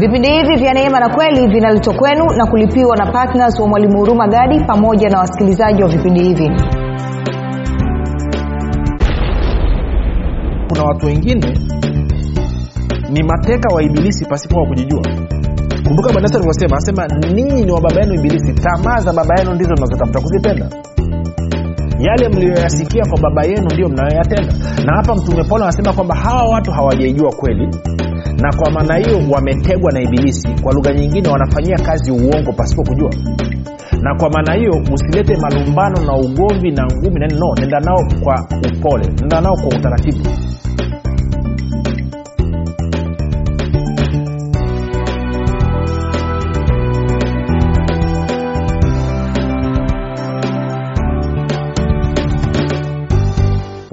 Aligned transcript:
vipindi 0.00 0.28
hivi 0.28 0.54
vya 0.56 0.74
neema 0.74 1.00
na 1.00 1.08
kweli 1.08 1.46
vinaletwa 1.48 1.94
kwenu 1.94 2.24
na 2.36 2.46
kulipiwa 2.46 2.96
na 2.96 3.06
ptns 3.06 3.60
wa 3.60 3.68
mwalimu 3.68 3.98
huruma 3.98 4.28
gadi 4.28 4.60
pamoja 4.64 5.08
na 5.08 5.18
wasikilizaji 5.18 5.82
wa 5.82 5.88
vipindi 5.88 6.22
hivi. 6.22 6.50
Kuna 10.68 10.82
watu 10.84 11.06
wengine 11.06 11.58
ni 13.10 13.22
mateka 13.22 13.74
wa 13.74 13.82
ibilisi 13.82 14.24
pasipo 14.24 14.60
wa 14.60 14.66
kujijua. 14.66 15.02
Kumbuka 15.86 16.12
bwana 16.12 16.28
yesu 16.28 16.34
alivyosema 16.36 16.76
anasema 16.76 17.06
ninyi 17.34 17.62
ni 17.64 17.72
wa 17.72 17.80
baba 17.80 18.00
yenu 18.00 18.14
ibilisi. 18.14 18.52
Tamaa 18.52 19.00
za 19.00 19.12
baba 19.12 19.34
yenu 19.38 19.54
ndizo 19.54 19.70
mnazotafuta 19.76 20.20
kuzitenda. 20.20 20.68
Yale 21.98 22.28
mliyoyasikia 22.28 23.02
kwa 23.10 23.18
baba 23.20 23.44
yenu 23.44 23.64
ndiyo 23.64 23.88
mnayoyatenda. 23.88 24.52
Na 24.84 24.96
hapa 24.96 25.14
mtume 25.14 25.44
paulo 25.44 25.64
anasema 25.64 25.92
kwamba 25.92 26.14
hawa 26.14 26.48
watu 26.50 26.72
hawajaijua 26.72 27.32
kweli 27.32 27.68
na 28.40 28.52
kwa 28.56 28.70
maana 28.70 28.96
hiyo 28.96 29.20
wametegwa 29.30 29.92
na 29.92 30.00
ibilisi. 30.00 30.48
Kwa 30.62 30.72
lugha 30.74 30.92
nyingine 30.94 31.28
wanafanyia 31.28 31.76
kazi 31.78 32.10
uongo 32.12 32.52
pasipo 32.56 32.82
kujua. 32.82 33.10
Na 34.02 34.14
kwa 34.14 34.30
maana 34.30 34.54
hiyo 34.54 34.72
usilete 34.92 35.36
malumbano 35.36 36.04
na 36.04 36.12
ugomvi 36.16 36.70
na 36.70 36.86
ngumi. 36.86 37.20
Na 37.20 37.26
nini. 37.26 37.40
no 37.40 37.54
nenda 37.60 37.80
nao 37.80 38.04
kwa 38.22 38.48
upole 38.72 39.06
nenda 39.06 39.40
nao 39.40 39.56
kwa 39.56 39.78
utaratibu 39.78 40.28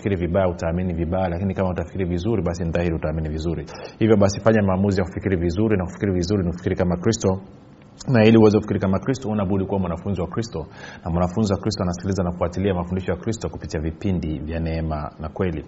ukifikiri 0.00 0.16
vibaya 0.26 0.48
utaamini 0.48 0.94
vibaya 0.94 1.28
lakini 1.28 1.54
kama 1.54 1.70
utafikiri 1.70 2.04
vizuri 2.04 2.42
basi 2.42 2.64
ni 2.64 2.94
utaamini 2.94 3.28
vizuri. 3.28 3.66
Hivyo 3.98 4.16
basi 4.16 4.40
fanya 4.40 4.62
maamuzi 4.62 5.00
ya 5.00 5.06
kufikiri 5.06 5.36
vizuri 5.36 5.76
na 5.76 5.84
kufikiri 5.84 6.12
vizuri 6.12 6.42
ni 6.44 6.50
kufikiri 6.50 6.76
kama 6.76 6.96
kristo. 6.96 7.40
Na 8.08 8.24
ili 8.24 8.38
uweze 8.38 8.58
kufikiri 8.58 8.80
kama 8.80 8.98
kristo 8.98 9.28
unabudi 9.28 9.64
kuwa 9.64 9.80
mwanafunzi 9.80 10.20
wa 10.20 10.26
kristo. 10.26 10.66
Na 11.04 11.10
mwanafunzi 11.10 11.52
wa 11.52 11.58
kristo 11.58 11.82
anasikiliza 11.82 12.22
na 12.22 12.30
kufuatilia 12.32 12.74
mafundisho 12.74 13.12
ya 13.12 13.18
kristo 13.18 13.48
kupitia 13.48 13.80
vipindi 13.80 14.38
vya 14.38 14.60
neema 14.60 15.12
na 15.20 15.28
kweli 15.28 15.64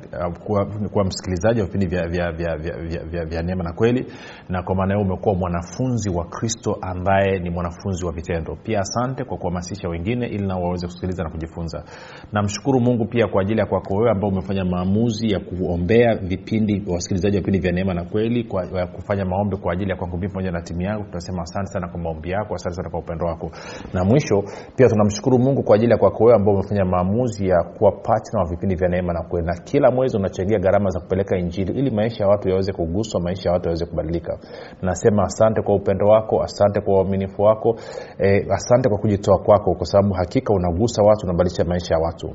kuwa, 0.93 1.05
msikilizaji 1.05 1.61
wa 1.61 1.67
vipindi 1.67 1.87
vya, 1.87 2.09
vya, 2.09 2.33
vya, 2.33 2.56
vya, 2.56 2.77
vya, 2.78 3.05
vya, 3.05 3.25
vya 3.25 3.43
neema 3.43 3.65
na 3.65 3.72
kweli. 3.72 4.06
Na 4.49 4.62
kwa 4.62 4.75
maana 4.75 4.94
hiyo 4.94 5.06
umekuwa 5.06 5.34
mwanafunzi 5.34 6.11
wa 6.11 6.25
kristo 6.25 6.78
ambaye 6.81 7.39
ni 7.39 7.50
mwanafunzi 7.50 8.06
wa 8.06 8.12
vitendo. 8.12 8.56
Pia 8.62 8.81
asante 8.81 9.25
kwa 9.25 9.37
kuhamasisha 9.39 9.89
wengine 9.89 10.27
ili 10.27 10.47
nao 10.47 10.62
waweze 10.62 10.87
kusikiliza 10.87 11.25
na 11.25 11.31
kujifunza. 11.31 11.84
Namshukuru 12.33 12.81
mungu 12.81 13.05
pia 13.06 13.27
kwa 13.28 13.43
ajili 13.43 13.61
ya 13.61 13.67
kwako 13.67 13.94
wewe 13.94 14.11
ambao 14.11 14.31
umefanya 14.31 14.65
maamuzi 14.65 15.31
ya 15.33 15.41
kuombea 15.41 16.15
vipindi 16.17 16.83
wasikilizaji 16.93 17.37
wa 17.37 17.41
vipindi 17.41 17.59
vya 17.59 17.73
neema 17.73 17.94
na 17.94 18.05
kweli 18.05 18.44
kwa, 18.44 18.65
ya 18.78 18.87
kufanya 18.87 19.25
maombi 19.25 19.56
kwa 19.56 19.73
ajili 19.73 19.91
ya 19.91 19.97
kwangu 19.97 20.19
mii 20.19 20.28
pamoja 20.28 20.50
na 20.50 20.62
timu 20.62 20.83
yangu. 20.83 21.05
Tunasema 21.05 21.43
asante 21.43 21.67
sana 21.73 21.89
kwa 21.89 22.00
maombi 22.00 22.31
yako 22.31 22.55
asante 22.55 22.77
sana 22.77 22.91
kwa 22.91 23.00
upendo 23.00 23.27
wako. 23.27 23.50
Na 23.94 24.05
mwisho 24.05 24.43
pia 24.77 24.89
tunamshukuru 24.89 25.39
mungu 25.39 25.62
kwa 25.62 25.77
ajili 25.77 25.93
ya 25.93 25.99
kwako 25.99 26.25
wewe 26.25 26.37
ambao 26.37 26.55
umefanya 26.55 26.74
maamuzi 26.83 27.49
ya 27.49 27.62
kuwa 27.62 27.93
patna 27.93 28.41
wa 28.41 28.47
vipindi 28.51 28.75
vya 28.75 28.89
neema 28.89 29.12
na 29.12 29.23
kweli. 29.23 29.47
Na 29.47 29.55
kila 29.65 29.91
mwezi 29.91 30.17
unachangia 30.17 30.59
gharama 30.59 30.91
za 30.91 31.01
kupeleka 31.01 31.37
injili 31.37 31.73
ili 31.79 31.91
maisha 31.91 32.25
ya 32.25 32.31
watu 32.31 32.49
yaweze 32.49 32.73
kuguswa 32.73 33.21
maisha 33.21 33.49
ya 33.49 33.53
watu 33.53 33.65
yaweze 33.69 33.87
kubadilika. 33.87 34.39
Nasema 34.83 35.23
asante 35.23 35.62
kwa 35.62 35.75
upendo 35.75 36.07
wako 36.07 36.43
asante 36.43 36.81
kwa 36.81 36.95
uaminifu 36.95 37.43
wako 37.43 37.77
eh, 38.19 38.47
asante 38.51 38.89
kwa 38.89 38.99
kujitoa 38.99 39.39
kwako 39.39 39.75
kwa 39.75 39.87
sababu 39.87 40.15
hakika 40.15 40.55
unagusa 40.55 41.03
watu 41.03 41.27
unabadilisha 41.27 41.65
maisha 41.65 41.95
ya 41.95 42.01
watu. 42.01 42.31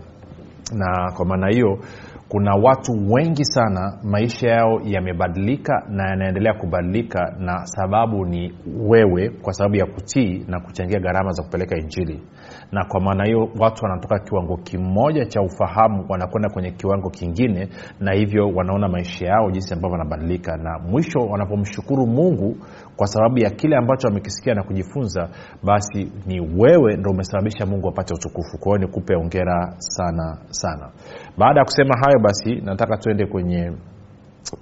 Na 0.76 1.12
kwa 1.18 1.26
maana 1.26 1.50
hiyo 1.50 1.78
kuna 2.30 2.56
watu 2.56 2.92
wengi 3.14 3.46
sana 3.46 3.98
maisha 4.04 4.48
yao 4.50 4.80
yamebadilika 4.84 5.84
na 5.90 6.10
yanaendelea 6.10 6.54
kubadilika 6.54 7.36
na 7.40 7.66
sababu 7.66 8.26
ni 8.26 8.54
wewe 8.88 9.30
kwa 9.30 9.54
sababu 9.54 9.76
ya 9.76 9.86
kutii 9.86 10.46
na 10.48 10.60
kuchangia 10.60 11.00
gharama 11.00 11.32
za 11.32 11.44
kupeleka 11.44 11.78
injili 11.78 12.22
na 12.72 12.86
kwa 12.86 13.02
maana 13.02 13.26
hiyo 13.26 13.50
watu 13.60 13.86
wanatoka 13.86 14.20
kiwango 14.20 14.58
kimoja 14.58 15.26
cha 15.26 15.42
ufahamu 15.42 16.06
wanakwenda 16.10 16.50
kwenye 16.50 16.72
kiwango 16.72 17.10
kingine 17.10 17.68
na 18.00 18.14
hivyo 18.14 18.48
wanaona 18.56 18.88
maisha 18.88 19.26
yao 19.28 19.52
jinsi 19.52 19.74
ambavyo 19.74 19.98
wanabadilika 19.98 20.58
na 20.58 20.80
mwisho 20.80 21.20
wanapomshukuru 21.20 22.08
mungu 22.08 22.58
kwa 22.96 23.08
sababu 23.08 23.40
ya 23.40 23.50
kile 23.50 23.78
ambacho 23.78 24.08
wamekisikia 24.08 24.54
na 24.54 24.64
kujifunza 24.64 25.30
basi 25.64 26.12
ni 26.28 26.40
wewe 26.40 26.98
ndo 26.98 27.12
umesababisha 27.12 27.66
mungu 27.66 27.90
apate 27.90 28.14
utukufu. 28.14 28.58
Kwa 28.58 28.78
hiyo 28.78 28.88
nikupe 28.88 29.16
ongera 29.16 29.74
sana 29.78 30.38
sana. 30.50 30.90
Baada 31.38 31.60
ya 31.60 31.66
kusema 31.66 31.96
hayo 32.06 32.20
basi 32.20 32.56
nataka 32.56 32.98
tuende 32.98 33.26
kwenye 33.26 33.72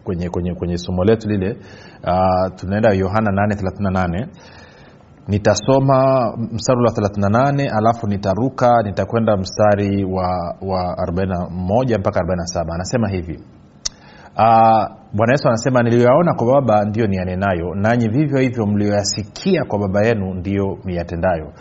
kwenye 0.03 0.29
kwenye 0.29 0.53
kwenye 0.53 0.78
somo 0.78 1.03
letu 1.03 1.29
lile. 1.29 1.57
Uh, 2.03 2.56
tunaenda 2.56 2.94
yohana 2.94 3.31
838 3.31 4.28
nitasoma 5.28 6.32
mstari 6.52 6.80
wa 6.80 6.92
38 6.92 7.78
alafu 7.78 8.08
nitaruka 8.08 8.84
nitakwenda 8.84 9.38
mstari 9.38 10.04
wa, 10.06 10.56
wa 10.62 10.96
41 11.08 12.00
mpaka 12.00 12.22
47 12.22 12.74
anasema 12.74 13.10
hivi. 13.10 13.40
Uh, 14.38 14.86
bwana 15.14 15.32
yesu 15.34 15.48
anasema 15.48 15.84
niliyoyaona 15.84 16.34
kwa 16.34 16.48
baba 16.62 16.86
ndiyo 16.86 17.08
niyanenayo 17.08 17.76
nanyi 17.76 18.08
vivyo 18.10 18.40
hivyo 18.40 18.66
mlioyasikia 18.66 19.64
kwa 19.68 19.80
baba 19.80 20.06
yenu 20.08 20.34
ndiyo 20.34 20.78
miyatendayo 20.86 21.54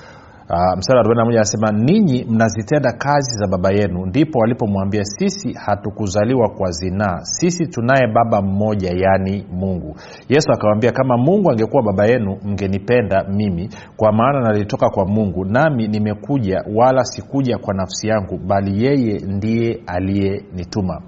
Uh, 0.51 0.55
wa 0.55 1.03
41 1.03 1.35
anasema 1.37 1.73
ninyi 1.73 2.25
mnazitenda 2.31 2.93
kazi 2.93 3.39
za 3.39 3.47
baba 3.47 3.71
yenu. 3.73 4.07
Ndipo 4.07 4.39
walipomwambia 4.39 5.05
sisi 5.05 5.53
hatukuzaliwa 5.53 6.49
kwa 6.49 6.71
zinaa 6.71 7.19
sisi 7.23 7.67
tunaye 7.67 8.07
baba 8.15 8.43
mmoja 8.43 8.91
yaani 8.97 9.47
mungu. 9.53 9.97
Yesu 10.29 10.53
akawambia 10.53 10.93
kama 10.93 11.17
mungu 11.17 11.51
angekuwa 11.51 11.83
baba 11.83 12.07
yenu 12.07 12.39
mngenipenda 12.45 13.25
mimi 13.25 13.69
kwa 13.97 14.13
maana 14.13 14.41
nalitoka 14.41 14.91
kwa 14.91 15.07
mungu 15.07 15.45
nami 15.45 15.89
nimekuja 15.89 16.65
wala 16.75 17.05
sikuja 17.05 17.59
kwa 17.59 17.75
nafsi 17.75 18.09
yangu 18.09 18.39
bali 18.39 18.85
yeye 18.85 19.19
ndiye 19.19 19.81
aliyenituma 19.87 21.03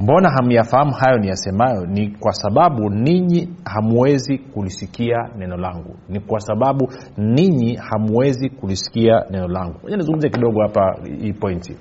mbona 0.00 0.30
hamyafahamu 0.30 0.92
hayo 0.92 1.18
niyasemayo? 1.18 1.86
Ni 1.86 2.10
kwa 2.20 2.32
sababu 2.32 2.90
ninyi 2.90 3.48
hamwezi 3.64 4.38
kulisikia 4.38 5.28
neno 5.38 5.56
langu. 5.56 5.96
Ni 6.08 6.20
kwa 6.20 6.40
sababu 6.40 6.92
ninyi 7.16 7.76
hamwezi 7.76 8.50
kulisikia 8.50 9.24
neno 9.30 9.48
langu. 9.48 9.74
Nizungumze 9.88 10.28
kidogo 10.28 10.62
hapa 10.62 10.96
hii 11.20 11.32
pointi 11.32 11.76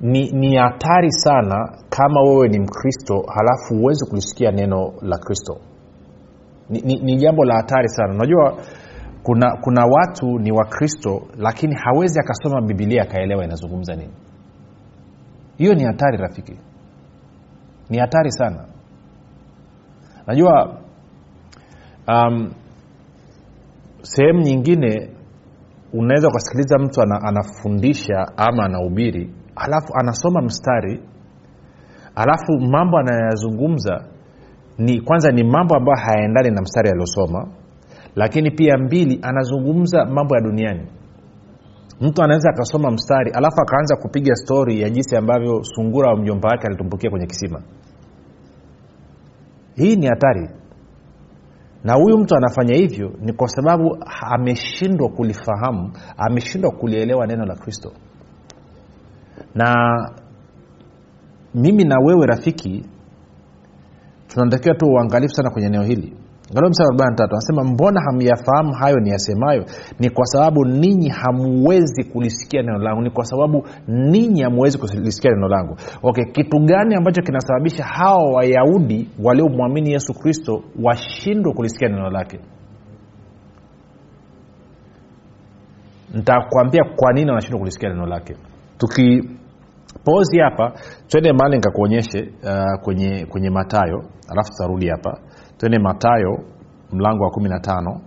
ni 0.00 0.30
ni 0.32 0.56
hatari 0.56 1.12
sana 1.12 1.78
kama 1.90 2.20
wewe 2.22 2.48
ni 2.48 2.58
mkristo 2.58 3.22
halafu 3.34 3.74
huwezi 3.74 4.06
kulisikia 4.10 4.50
neno 4.50 4.92
la 5.02 5.18
kristo. 5.18 5.56
Ni, 6.70 6.80
ni, 6.80 6.96
ni 7.00 7.16
jambo 7.16 7.44
la 7.44 7.54
hatari 7.56 7.88
sana. 7.88 8.14
Unajua 8.14 8.56
kuna 9.22 9.56
kuna 9.60 9.86
watu 9.86 10.38
ni 10.38 10.52
wakristo 10.52 11.22
lakini 11.38 11.74
hawezi 11.74 12.20
akasoma 12.20 12.62
bibilia 12.66 13.02
akaelewa 13.02 13.44
inazungumza 13.44 13.94
nini 13.96 14.12
hiyo 15.56 15.74
ni 15.74 15.84
hatari 15.84 16.16
rafiki. 16.16 16.58
Ni 17.90 17.98
hatari 17.98 18.32
sana. 18.32 18.64
Najua 20.26 20.78
um, 22.08 22.52
sehemu 24.02 24.40
nyingine 24.40 25.10
unaweza 25.92 26.28
ukasikiliza 26.28 26.78
mtu 26.78 27.02
ana, 27.02 27.20
anafundisha 27.22 28.26
ama 28.36 28.64
anahubiri 28.64 29.34
alafu 29.56 29.92
anasoma 30.00 30.42
mstari 30.42 31.00
alafu 32.14 32.52
mambo 32.60 32.98
anayoyazungumza 32.98 34.04
ni 34.78 35.00
kwanza 35.00 35.30
ni 35.30 35.44
mambo 35.44 35.76
ambayo 35.76 35.98
hayaendani 36.06 36.50
na 36.50 36.62
mstari 36.62 36.90
aliosoma 36.90 37.48
lakini 38.16 38.50
pia 38.50 38.78
mbili 38.78 39.18
anazungumza 39.22 40.04
mambo 40.04 40.34
ya 40.34 40.40
duniani 40.40 40.86
mtu 42.00 42.22
anaweza 42.22 42.50
akasoma 42.50 42.90
mstari 42.90 43.30
alafu 43.30 43.60
akaanza 43.60 43.96
kupiga 43.96 44.34
stori 44.34 44.80
ya 44.80 44.90
jinsi 44.90 45.16
ambavyo 45.16 45.64
sungura 45.64 46.08
wa 46.10 46.16
mjomba 46.16 46.48
wake 46.48 46.66
alitumbukia 46.66 47.10
kwenye 47.10 47.26
kisima. 47.26 47.62
Hii 49.74 49.96
ni 49.96 50.06
hatari. 50.06 50.48
Na 51.84 51.94
huyu 51.94 52.18
mtu 52.18 52.36
anafanya 52.36 52.74
hivyo 52.74 53.12
ni 53.20 53.32
kwa 53.32 53.48
sababu 53.48 53.98
ameshindwa 54.20 55.08
kulifahamu 55.08 55.92
ameshindwa 56.16 56.70
kulielewa 56.70 57.26
neno 57.26 57.44
la 57.46 57.54
kristo. 57.54 57.92
Na 59.54 59.74
mimi 61.54 61.84
na 61.84 61.96
wewe 62.04 62.26
rafiki 62.26 62.84
tunatakiwa 64.28 64.74
tu 64.74 64.86
uangalifu 64.86 65.34
sana 65.34 65.50
kwenye 65.50 65.66
eneo 65.68 65.82
hili 65.82 66.16
angalia 66.50 66.70
mstari 66.70 66.88
wa 66.88 67.06
43 67.06 67.28
anasema 67.30 67.64
mbona 67.64 68.00
hamyafahamu 68.06 68.72
hayo 68.74 68.96
ni 68.96 69.10
yasemayo 69.10 69.64
ni 69.98 70.10
kwa 70.10 70.26
sababu 70.26 70.64
ninyi 70.64 71.08
hamuwezi 71.08 72.04
kulisikia 72.04 72.62
neno 72.62 72.78
langu. 72.78 73.02
Ni 73.02 73.10
kwa 73.10 73.24
sababu 73.24 73.66
ninyi 73.88 74.42
hamuwezi 74.42 74.78
kulisikia 74.78 75.30
neno 75.30 75.48
langu. 75.48 75.76
Okay 76.02 76.24
kitu 76.24 76.58
gani 76.58 76.94
ambacho 76.94 77.22
kinasababisha 77.22 77.84
hawa 77.84 78.32
wayahudi 78.32 79.10
waliomwamini 79.22 79.92
yesu 79.92 80.14
kristo 80.14 80.62
washindwe 80.82 81.52
kulisikia 81.52 81.88
neno 81.88 82.10
lake? 82.10 82.38
Nitakwambia 86.14 86.84
kwa 86.96 87.12
nini 87.12 87.28
wanashindwa 87.30 87.58
kulisikia 87.58 87.88
neno 87.88 88.06
lake. 88.06 88.36
Tukipozi 88.78 90.38
hapa 90.38 90.72
twende 91.08 91.32
mahali 91.32 91.56
nikakuonyeshe 91.56 92.20
uh, 92.42 92.80
kwenye 92.82 93.26
kwenye 93.26 93.50
matayo 93.50 94.02
alafu 94.28 94.50
tutarudi 94.50 94.88
hapa 94.88 95.18
twende 95.58 95.78
matayo 95.78 96.38
mlango 96.92 97.24
wa 97.24 97.30
kumi 97.30 97.48
na 97.48 97.60
tano. 97.60 98.00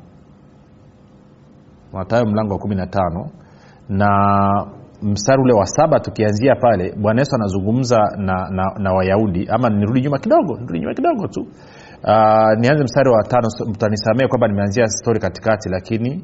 Matayo 1.93 2.25
mlango 2.25 2.53
wa 2.53 2.59
kumi 2.59 2.75
na 2.75 2.87
tano. 2.87 3.29
Na 3.89 4.09
mstari 5.01 5.41
ule 5.41 5.53
wa 5.53 5.65
saba 5.65 5.99
tukianzia 5.99 6.55
pale 6.55 6.93
bwana 7.01 7.21
yesu 7.21 7.35
anazungumza 7.35 7.97
na, 8.17 8.49
na, 8.49 8.63
na 8.79 8.93
wayahudi. 8.93 9.47
Ama 9.49 9.69
nirudi 9.69 10.01
nyuma 10.01 10.19
kidogo 10.19 10.57
nirudi 10.59 10.79
nyuma 10.79 10.93
kidogo 10.93 11.27
tu. 11.27 11.41
Uh, 12.03 12.59
nianze 12.59 12.83
mstari 12.83 13.09
wa 13.09 13.23
tano 13.23 13.47
mtanisamee 13.67 14.27
kwamba 14.27 14.47
nimeanzia 14.47 14.87
stori 14.87 15.19
katikati 15.19 15.69
lakini 15.69 16.23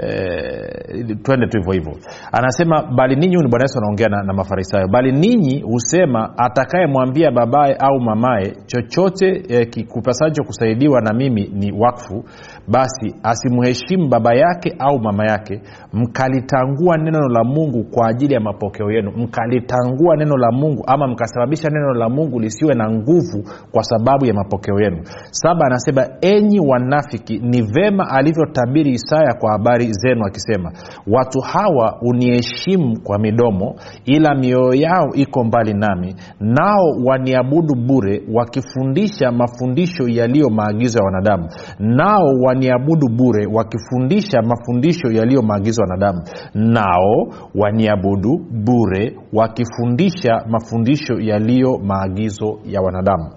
Eh, 0.00 1.16
twende 1.22 1.46
tu 1.46 1.58
hivyo 1.58 1.72
hivyo. 1.72 1.92
Anasema 2.32 2.82
bali 2.96 3.16
ninyi 3.16 3.36
ni 3.36 3.48
bwana 3.48 3.64
yesu 3.64 3.78
anaongea 3.78 4.08
na, 4.08 4.22
na 4.22 4.32
mafarisayo 4.32 4.88
bali 4.88 5.12
ninyi 5.12 5.60
husema 5.62 6.38
atakayemwambia 6.38 7.30
babaye 7.30 7.74
au 7.78 8.00
mamaye 8.00 8.52
chochote 8.66 9.42
eh, 9.48 9.68
kikupasacho 9.70 10.44
kusaidiwa 10.44 11.00
na 11.00 11.12
mimi 11.14 11.50
ni 11.54 11.72
wakfu 11.72 12.24
basi 12.68 13.14
asimheshimu 13.22 14.08
baba 14.08 14.34
yake 14.34 14.74
au 14.78 14.98
mama 15.00 15.24
yake. 15.26 15.60
Mkalitangua 15.92 16.96
neno 16.96 17.28
la 17.28 17.44
mungu 17.44 17.84
kwa 17.84 18.08
ajili 18.08 18.34
ya 18.34 18.40
mapokeo 18.40 18.90
yenu. 18.90 19.12
Mkalitangua 19.16 20.16
neno 20.16 20.36
la 20.36 20.50
mungu 20.52 20.84
ama 20.86 21.06
mkasababisha 21.08 21.68
neno 21.70 21.94
la 21.94 22.08
mungu 22.08 22.40
lisiwe 22.40 22.74
na 22.74 22.90
nguvu 22.90 23.44
kwa 23.72 23.82
sababu 23.82 24.26
ya 24.26 24.34
mapokeo 24.34 24.80
yenu. 24.80 25.00
Saba 25.30 25.66
anasema 25.66 26.06
enyi 26.20 26.60
wanafiki 26.60 27.38
ni 27.38 27.62
vema 27.62 28.10
alivyotabiri 28.10 28.90
isaya 28.90 29.34
kwa 29.40 29.52
habari 29.52 29.85
zenu 29.92 30.26
akisema 30.26 30.72
watu 31.06 31.40
hawa 31.40 31.98
uniheshimu 32.02 33.00
kwa 33.04 33.18
midomo 33.18 33.74
ila 34.04 34.34
mioyo 34.34 34.74
yao 34.74 35.08
iko 35.14 35.44
mbali 35.44 35.74
nami 35.74 36.14
nao 36.40 36.84
waniabudu 37.04 37.74
bure 37.86 38.22
wakifundisha 38.34 39.32
mafundisho 39.32 40.08
yaliyo 40.08 40.50
maagizo 40.50 40.98
ya 40.98 41.04
wanadamu. 41.04 41.48
Nao 41.78 42.26
waniabudu 42.44 43.08
bure 43.16 43.46
wakifundisha 43.52 44.42
mafundisho 44.42 45.08
yaliyo 45.12 45.42
maagizo 45.42 45.82
ya 45.82 45.86
wanadamu. 45.90 46.22
Nao 46.54 47.26
waniabudu 47.54 48.38
bure 48.64 49.16
wakifundisha 49.32 50.44
mafundisho 50.48 51.14
yaliyo 51.20 51.78
maagizo 51.78 52.58
ya 52.64 52.80
wanadamu. 52.80 53.30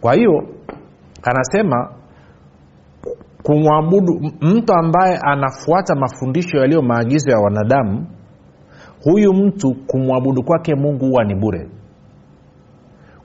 Kwa 0.00 0.14
hiyo 0.14 0.32
anasema 1.22 1.88
kumwabudu 3.44 4.20
mtu 4.40 4.72
ambaye 4.74 5.18
anafuata 5.22 5.94
mafundisho 5.94 6.58
yaliyo 6.58 6.82
maagizo 6.82 7.30
ya 7.30 7.38
wanadamu 7.38 8.06
huyu 9.04 9.32
mtu 9.34 9.74
kumwabudu 9.86 10.42
kwake 10.42 10.74
mungu 10.74 11.06
huwa 11.06 11.24
ni 11.24 11.34
bure. 11.34 11.68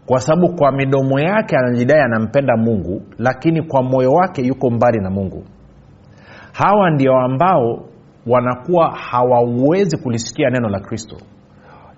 Kwa 0.05 0.19
sababu 0.19 0.55
kwa 0.55 0.71
midomo 0.71 1.19
yake 1.19 1.57
anajidai 1.57 1.99
anampenda 2.01 2.57
mungu 2.57 3.01
lakini 3.17 3.61
kwa 3.61 3.83
moyo 3.83 4.11
wake 4.11 4.41
yuko 4.41 4.69
mbali 4.69 4.99
na 4.99 5.09
mungu. 5.09 5.43
Hawa 6.53 6.89
ndio 6.91 7.13
ambao 7.17 7.85
wanakuwa 8.27 8.91
hawawezi 8.95 9.97
kulisikia 9.97 10.49
neno 10.49 10.69
la 10.69 10.79
kristo. 10.79 11.17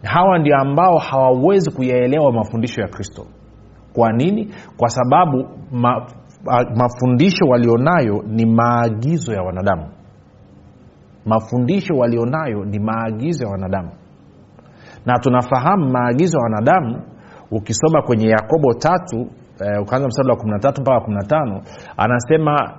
Hawa 0.03 0.39
ndio 0.39 0.56
ambao 0.57 0.97
hawawezi 0.97 1.71
kuyaelewa 1.71 2.31
mafundisho 2.31 2.81
ya 2.81 2.88
kristo. 2.88 3.25
Kwa 3.94 4.12
nini? 4.13 4.53
Kwa 4.77 4.89
sababu 4.89 5.45
ma, 5.71 6.06
mafundisho 6.75 7.45
walionayo 7.45 8.23
ni 8.27 8.45
maagizo 8.45 9.33
ya 9.33 9.41
wanadamu. 9.41 9.85
Mafundisho 11.25 11.93
walionayo 11.93 12.65
ni 12.65 12.79
maagizo 12.79 13.45
ya 13.45 13.51
wanadamu. 13.51 13.89
Na 15.05 15.19
tunafahamu 15.19 15.89
maagizo 15.89 16.38
ya 16.38 16.43
wanadamu 16.43 17.01
ukisoma 17.51 18.01
kwenye 18.01 18.27
yakobo 18.27 18.73
tatu 18.73 19.17
eh, 19.65 19.81
ukaanza 19.81 20.07
mstari 20.07 20.29
wa 20.29 20.35
13 20.35 20.81
mpaka 20.81 21.05
15 21.11 21.61
anasema 21.97 22.73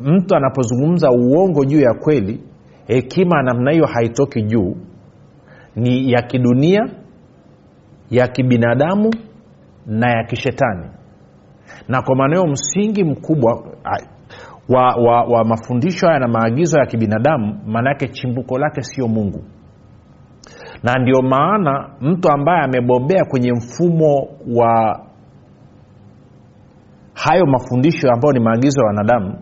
mtu 0.00 0.36
anapozungumza 0.36 1.10
uongo 1.10 1.64
juu 1.64 1.80
ya 1.80 1.94
kweli 1.94 2.42
hekima 2.86 3.42
namna 3.42 3.70
hiyo 3.72 3.86
haitoki 3.86 4.42
juu. 4.42 4.76
Ni 5.76 6.12
ya 6.12 6.22
kidunia 6.22 6.80
ya 8.10 8.28
kibinadamu 8.28 9.10
na 9.86 10.10
ya 10.10 10.24
kishetani 10.24 10.86
na 11.88 12.02
kwa 12.02 12.16
maanao 12.16 12.46
msingi 12.46 13.04
mkubwa 13.04 13.62
wa, 14.68 14.94
wa, 14.96 15.24
wa 15.24 15.44
mafundisho 15.44 16.06
haya 16.06 16.18
na 16.18 16.28
maagizo 16.28 16.78
ya 16.78 16.86
kibinadamu 16.86 17.60
maana 17.66 17.90
yake 17.90 18.08
chimbuko 18.08 18.58
lake 18.58 18.82
sio 18.82 19.08
mungu. 19.08 19.44
Na 20.82 20.94
ndio 20.98 21.22
maana 21.22 21.90
mtu 22.00 22.28
ambaye 22.30 22.62
amebobea 22.64 23.24
kwenye 23.24 23.52
mfumo 23.52 24.28
wa 24.56 25.00
hayo 27.14 27.46
mafundisho 27.46 28.10
ambayo 28.10 28.32
ni 28.32 28.40
maagizo 28.40 28.80
ya 28.80 28.86
wanadamu 28.86 29.38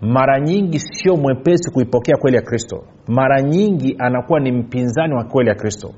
mara 0.00 0.40
nyingi 0.40 0.78
sio 0.78 1.16
mwepesi 1.16 1.70
kuipokea 1.70 2.16
kweli 2.16 2.36
ya 2.36 2.42
kristo. 2.42 2.84
Mara 3.08 3.42
nyingi 3.42 3.96
anakuwa 3.98 4.40
ni 4.40 4.52
mpinzani 4.52 5.14
wa 5.14 5.24
kweli 5.24 5.48
ya 5.48 5.54
kristo 5.54 5.90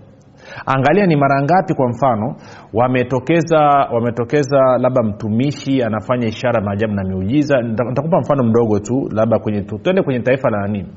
angalia 0.66 1.06
ni 1.06 1.16
mara 1.16 1.42
ngapi 1.42 1.74
kwa 1.74 1.88
mfano 1.88 2.36
wametokeza 2.72 3.58
wametokeza 3.92 4.58
labda 4.78 5.02
mtumishi 5.02 5.82
anafanya 5.82 6.26
ishara 6.26 6.60
maajabu 6.60 6.94
na 6.94 7.04
miujiza. 7.04 7.62
Nitakupa 7.62 8.20
mfano 8.20 8.42
mdogo 8.44 8.78
tu 8.80 9.08
labda 9.12 9.38
kwenye 9.38 9.62
tuende 9.62 10.02
kwenye 10.02 10.20
taifa 10.20 10.50
la 10.50 10.68
nini? 10.68 10.88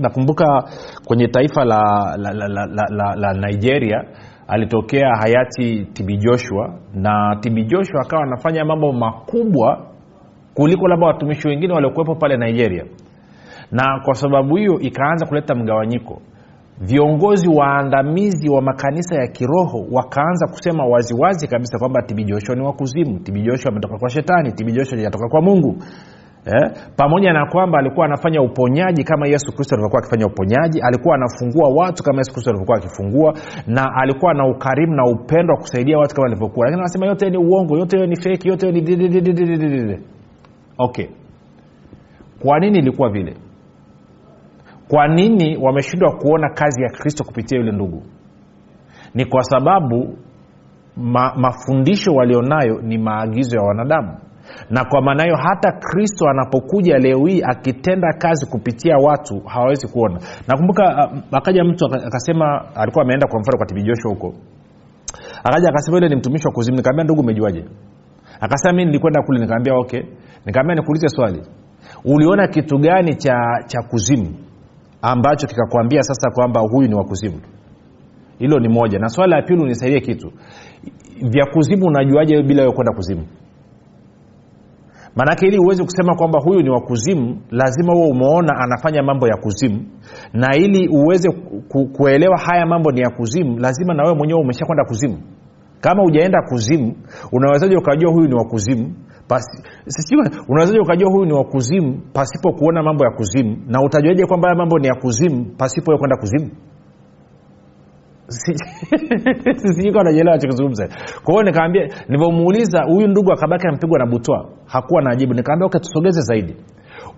Nakumbuka 0.00 0.64
kwenye 1.06 1.28
taifa 1.28 1.64
la, 1.64 2.14
la, 2.16 2.32
la, 2.32 2.48
la, 2.48 2.66
la, 2.66 2.86
la, 2.90 3.14
la 3.16 3.32
nigeria 3.48 4.04
alitokea 4.48 5.08
hayati 5.20 5.84
tb 5.92 6.08
joshua 6.18 6.74
na 6.94 7.36
tb 7.40 7.56
joshua 7.66 8.00
akawa 8.00 8.22
anafanya 8.22 8.64
mambo 8.64 8.92
makubwa 8.92 9.86
kuliko 10.54 10.88
labda 10.88 11.06
watumishi 11.06 11.48
wengine 11.48 11.72
waliokuwepo 11.74 12.14
pale 12.14 12.36
nigeria. 12.36 12.84
Na 13.70 14.00
kwa 14.04 14.14
sababu 14.14 14.56
hiyo 14.56 14.78
ikaanza 14.80 15.26
kuleta 15.26 15.54
mgawanyiko 15.54 16.22
viongozi 16.86 17.48
waandamizi 17.48 18.48
wa 18.50 18.62
makanisa 18.62 19.16
ya 19.16 19.26
kiroho 19.26 19.86
wakaanza 19.92 20.46
kusema 20.46 20.84
waziwazi 20.84 21.14
wazi 21.22 21.48
kabisa 21.48 21.78
kwamba 21.78 22.02
tibi 22.02 22.24
joshua 22.24 22.54
ni 22.56 22.62
wakuzimu 22.62 23.18
tibi 23.18 23.42
joshua 23.42 23.72
ametoka 23.72 23.98
kwa 23.98 24.10
shetani. 24.10 24.52
Tibi 24.52 24.72
joshua 24.72 24.98
inatoka 24.98 25.28
kwa 25.28 25.42
mungu. 25.42 25.76
Eh? 26.46 26.70
pamoja 26.96 27.32
na 27.32 27.46
kwamba 27.46 27.78
alikuwa 27.78 28.06
anafanya 28.06 28.42
uponyaji 28.42 29.04
kama 29.04 29.28
yesu 29.28 29.52
kristo 29.56 29.74
alivyokuwa 29.74 30.02
akifanya 30.02 30.26
uponyaji 30.26 30.80
alikuwa 30.80 31.14
anafungua 31.14 31.68
watu 31.68 32.02
kama 32.02 32.18
yesu 32.18 32.32
kristo 32.32 32.50
alivyokuwa 32.50 32.78
akifungua 32.78 33.34
na 33.66 33.94
alikuwa 33.96 34.34
na 34.34 34.46
ukarimu 34.46 34.94
na 34.94 35.04
upendo 35.04 35.54
wa 35.54 35.60
kusaidia 35.60 35.98
watu 35.98 36.14
kama 36.14 36.26
alivyokuwa. 36.26 36.66
Lakini 36.66 36.80
anasema 36.80 37.06
yote 37.06 37.30
ni 37.30 37.36
uongo 37.38 37.78
yote 37.78 38.06
ni 38.06 38.16
feki 38.16 38.48
yote 38.48 38.72
ni 38.72 39.98
okay. 40.78 41.06
Kwa 42.42 42.58
nini 42.60 42.78
ilikuwa 42.78 43.10
vile 43.10 43.34
kwa 44.88 45.08
nini 45.08 45.56
wameshindwa 45.56 46.12
kuona 46.16 46.50
kazi 46.54 46.82
ya 46.82 46.88
kristo 46.90 47.24
kupitia 47.24 47.58
yule 47.58 47.72
ndugu? 47.72 48.02
Ni 49.14 49.24
kwa 49.24 49.42
sababu 49.42 50.18
ma, 50.96 51.32
mafundisho 51.36 52.12
walionayo 52.14 52.80
ni 52.82 52.98
maagizo 52.98 53.56
ya 53.56 53.62
wanadamu. 53.62 54.18
Na 54.70 54.84
kwa 54.84 55.02
maana 55.02 55.22
hiyo 55.22 55.36
hata 55.36 55.72
kristo 55.72 56.28
anapokuja 56.28 56.98
leo 56.98 57.26
hii 57.26 57.42
akitenda 57.44 58.12
kazi 58.18 58.46
kupitia 58.46 58.96
watu 58.96 59.40
hawawezi 59.40 59.88
kuona. 59.88 60.20
Nakumbuka 60.48 60.84
uh, 61.12 61.18
akaja 61.38 61.64
mtu 61.64 61.86
akasema 61.86 62.74
alikuwa 62.74 63.04
ameenda 63.04 63.26
kwa 63.26 63.40
mfano 63.40 63.58
kwa 63.58 63.66
tv 63.66 63.82
joshua 63.82 64.10
huko. 64.12 64.34
Akaja 65.44 65.68
akasema 65.68 65.96
yule 65.96 66.08
ni 66.08 66.16
mtumishi 66.16 66.46
wa 66.46 66.52
kuzimu. 66.52 66.76
Nikaambia 66.76 67.04
ndugu 67.04 67.20
umejuaje? 67.20 67.64
Akasema 68.40 68.72
mi 68.76 68.84
nilikwenda 68.84 69.22
kule. 69.22 69.40
Nikaambia 69.40 69.74
okay. 69.74 70.02
Nikaambia 70.46 70.74
nikuulize 70.76 71.08
swali. 71.08 71.42
Uliona 72.04 72.48
kitu 72.48 72.78
gani 72.78 73.14
cha 73.16 73.34
cha 73.66 73.82
kuzimu 73.82 74.34
ambacho 75.02 75.46
kikakwambia 75.46 76.02
sasa 76.02 76.30
kwamba 76.30 76.60
huyu 76.60 76.88
ni 76.88 76.94
wakuzimu 76.94 77.40
hilo 78.38 78.58
ni 78.60 78.68
moja. 78.68 78.98
Na 78.98 79.08
swala 79.08 79.36
la 79.36 79.42
pili 79.42 79.62
unisaidie 79.62 80.00
kitu. 80.00 80.32
Vya 81.30 81.46
kuzimu 81.46 81.86
unajuaje 81.86 82.42
bila 82.42 82.62
wewe 82.62 82.74
kwenda 82.74 82.92
kuzimu? 82.92 83.26
Maanake 85.16 85.46
ili 85.46 85.58
uweze 85.58 85.84
kusema 85.84 86.14
kwamba 86.14 86.38
huyu 86.44 86.62
ni 86.62 86.70
wakuzimu 86.70 87.40
lazima 87.50 87.92
huo 87.92 88.08
umeona 88.08 88.52
anafanya 88.56 89.02
mambo 89.02 89.28
ya 89.28 89.36
kuzimu. 89.36 89.84
Na 90.32 90.56
ili 90.56 90.88
uweze 90.88 91.30
ku, 91.68 91.86
kuelewa 91.86 92.38
haya 92.38 92.66
mambo 92.66 92.90
ni 92.92 93.00
ya 93.00 93.10
kuzimu 93.10 93.58
lazima 93.58 93.94
na 93.94 94.02
wewe 94.02 94.14
mwenyewe 94.16 94.40
umesha 94.40 94.66
kwenda 94.66 94.84
kuzimu. 94.84 95.18
Kama 95.80 96.02
hujaenda 96.02 96.42
kuzimu 96.48 96.94
unawezaji 97.32 97.76
ukajua 97.76 98.12
huyu 98.12 98.28
ni 98.28 98.34
wa 98.34 98.44
kuzimu? 98.44 98.84
Pasi- 98.84 98.94
sijui, 98.94 99.11
unawezaji 100.48 100.78
ukajua 100.78 101.10
huyu 101.10 101.24
ni 101.24 101.32
wakuzimu 101.32 102.00
pasipo 102.12 102.52
kuona 102.52 102.82
mambo 102.82 103.04
ya 103.04 103.10
kuzimu? 103.10 103.56
Na 103.66 103.82
utajuaje 103.82 104.26
kwamba 104.26 104.48
haya 104.48 104.58
mambo 104.58 104.78
ni 104.78 104.86
ya 104.86 104.94
kuzimu 104.94 105.44
pasipo 105.58 105.98
kwenda 105.98 106.16
kuzimu? 106.16 106.50
Sijui 109.74 109.92
chokizungumza 110.38 110.88
kwa 111.24 111.34
hiyo 111.34 111.42
nikaambia 111.44 111.88
nilivyomuuliza 112.08 112.82
huyu 112.82 113.08
ndugu 113.08 113.32
akabaki 113.32 113.66
ampigwa 113.68 113.98
na 113.98 114.06
butwa 114.06 114.48
hakuwa 114.66 115.02
na 115.02 115.10
ajibu. 115.10 115.34
Nikaambia 115.34 115.66
okay 115.66 115.80
tusogeze 115.80 116.20
zaidi 116.20 116.56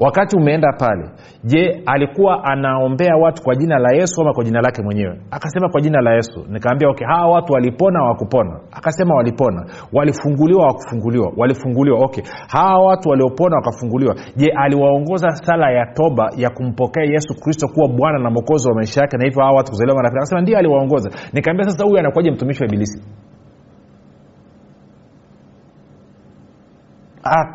wakati 0.00 0.36
umeenda 0.36 0.72
pale 0.78 1.10
je 1.44 1.82
alikuwa 1.86 2.44
anaombea 2.44 3.16
watu 3.16 3.42
kwa 3.42 3.54
jina 3.56 3.78
la 3.78 3.92
yesu 3.96 4.20
ama 4.22 4.32
kwa 4.32 4.44
jina 4.44 4.60
lake 4.60 4.82
mwenyewe? 4.82 5.20
Akasema 5.30 5.68
kwa 5.68 5.80
jina 5.80 6.00
la 6.00 6.14
yesu. 6.14 6.44
Nikaambia 6.48 6.88
okay 6.88 7.06
hawa 7.06 7.34
watu 7.34 7.52
walipona 7.52 8.02
wakupona 8.02 8.60
akasema 8.72 9.14
walipona. 9.14 9.66
Walifunguliwa 9.92 10.66
wakufunguliwa 10.66 11.32
walifunguliwa. 11.36 11.98
Okay. 12.04 12.24
Hawa 12.48 12.86
watu 12.86 13.08
waliopona 13.08 13.56
wakafunguliwa. 13.56 14.14
Je 14.36 14.52
aliwaongoza 14.56 15.30
sala 15.30 15.70
ya 15.70 15.86
toba 15.86 16.30
ya 16.36 16.50
kumpokea 16.50 17.04
yesu 17.04 17.34
kristo 17.40 17.68
kuwa 17.68 17.88
bwana 17.88 18.18
na 18.18 18.30
mwokozi 18.30 18.68
wa 18.68 18.74
maisha 18.74 19.00
yake 19.00 19.16
na 19.16 19.24
hivyo 19.24 19.42
hawa 19.42 19.56
watu 19.56 19.70
kuzaliwa 19.70 19.96
mara 19.96 20.08
akasema 20.08 20.40
ndio 20.40 20.58
aliwaongoza. 20.58 21.10
Nikaambia 21.32 21.64
sasa 21.70 21.84
huyu 21.84 21.98
anakuwaje 21.98 22.30
mtumishi 22.30 22.62
wa 22.62 22.68
ibilisi 22.68 23.02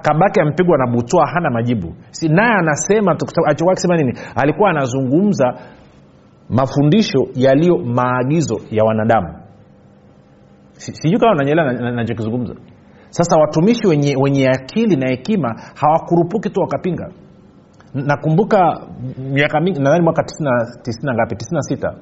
kabaki 0.02 0.40
amepigwa 0.42 0.78
na 0.78 0.88
butwa 0.88 1.28
hana 1.28 1.50
majibu. 1.50 1.94
Si 2.12 2.30
naye 2.30 2.54
anasema 2.54 3.12
alichokuwa 3.46 3.72
akisema 3.74 3.98
nini? 3.98 4.14
Alikuwa 4.36 4.70
anazungumza 4.70 5.54
mafundisho 6.50 7.28
yaliyo 7.36 7.78
maagizo 7.78 8.58
ya 8.72 8.84
wanadamu. 8.84 9.28
Si- 10.74 10.94
sijui 10.94 11.20
kama 11.20 11.36
nanyelewa 11.36 11.74
nachokizungumza. 11.74 12.56
Sasa 13.10 13.40
watumishi 13.40 13.88
wenye, 13.88 14.16
wenye 14.22 14.50
akili 14.50 14.96
na 14.96 15.08
hekima 15.10 15.62
hawakurupuki 15.76 16.50
tu 16.50 16.62
wakapinga. 16.62 17.10
Nakumbuka 17.94 18.80
miaka 19.32 19.60
mingi 19.60 19.80
nadhani 19.80 20.04
mwaka 20.04 20.24
90 20.24 20.66
90 20.82 21.14
ngapi? 21.14 21.36
96 21.36 21.96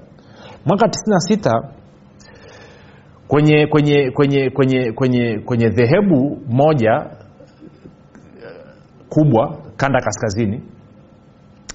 mwaka 0.66 0.88
96 0.88 1.64
kwenye 3.28 3.68
kwenye 3.68 4.12
kwenye 4.12 4.50
kwenye 4.50 4.92
kwenye 4.92 5.40
kwenye 5.46 5.70
dhehebu 5.70 6.42
moja 6.50 7.06
kubwa 9.10 9.58
kanda 9.78 10.00
kaskazini. 10.02 10.64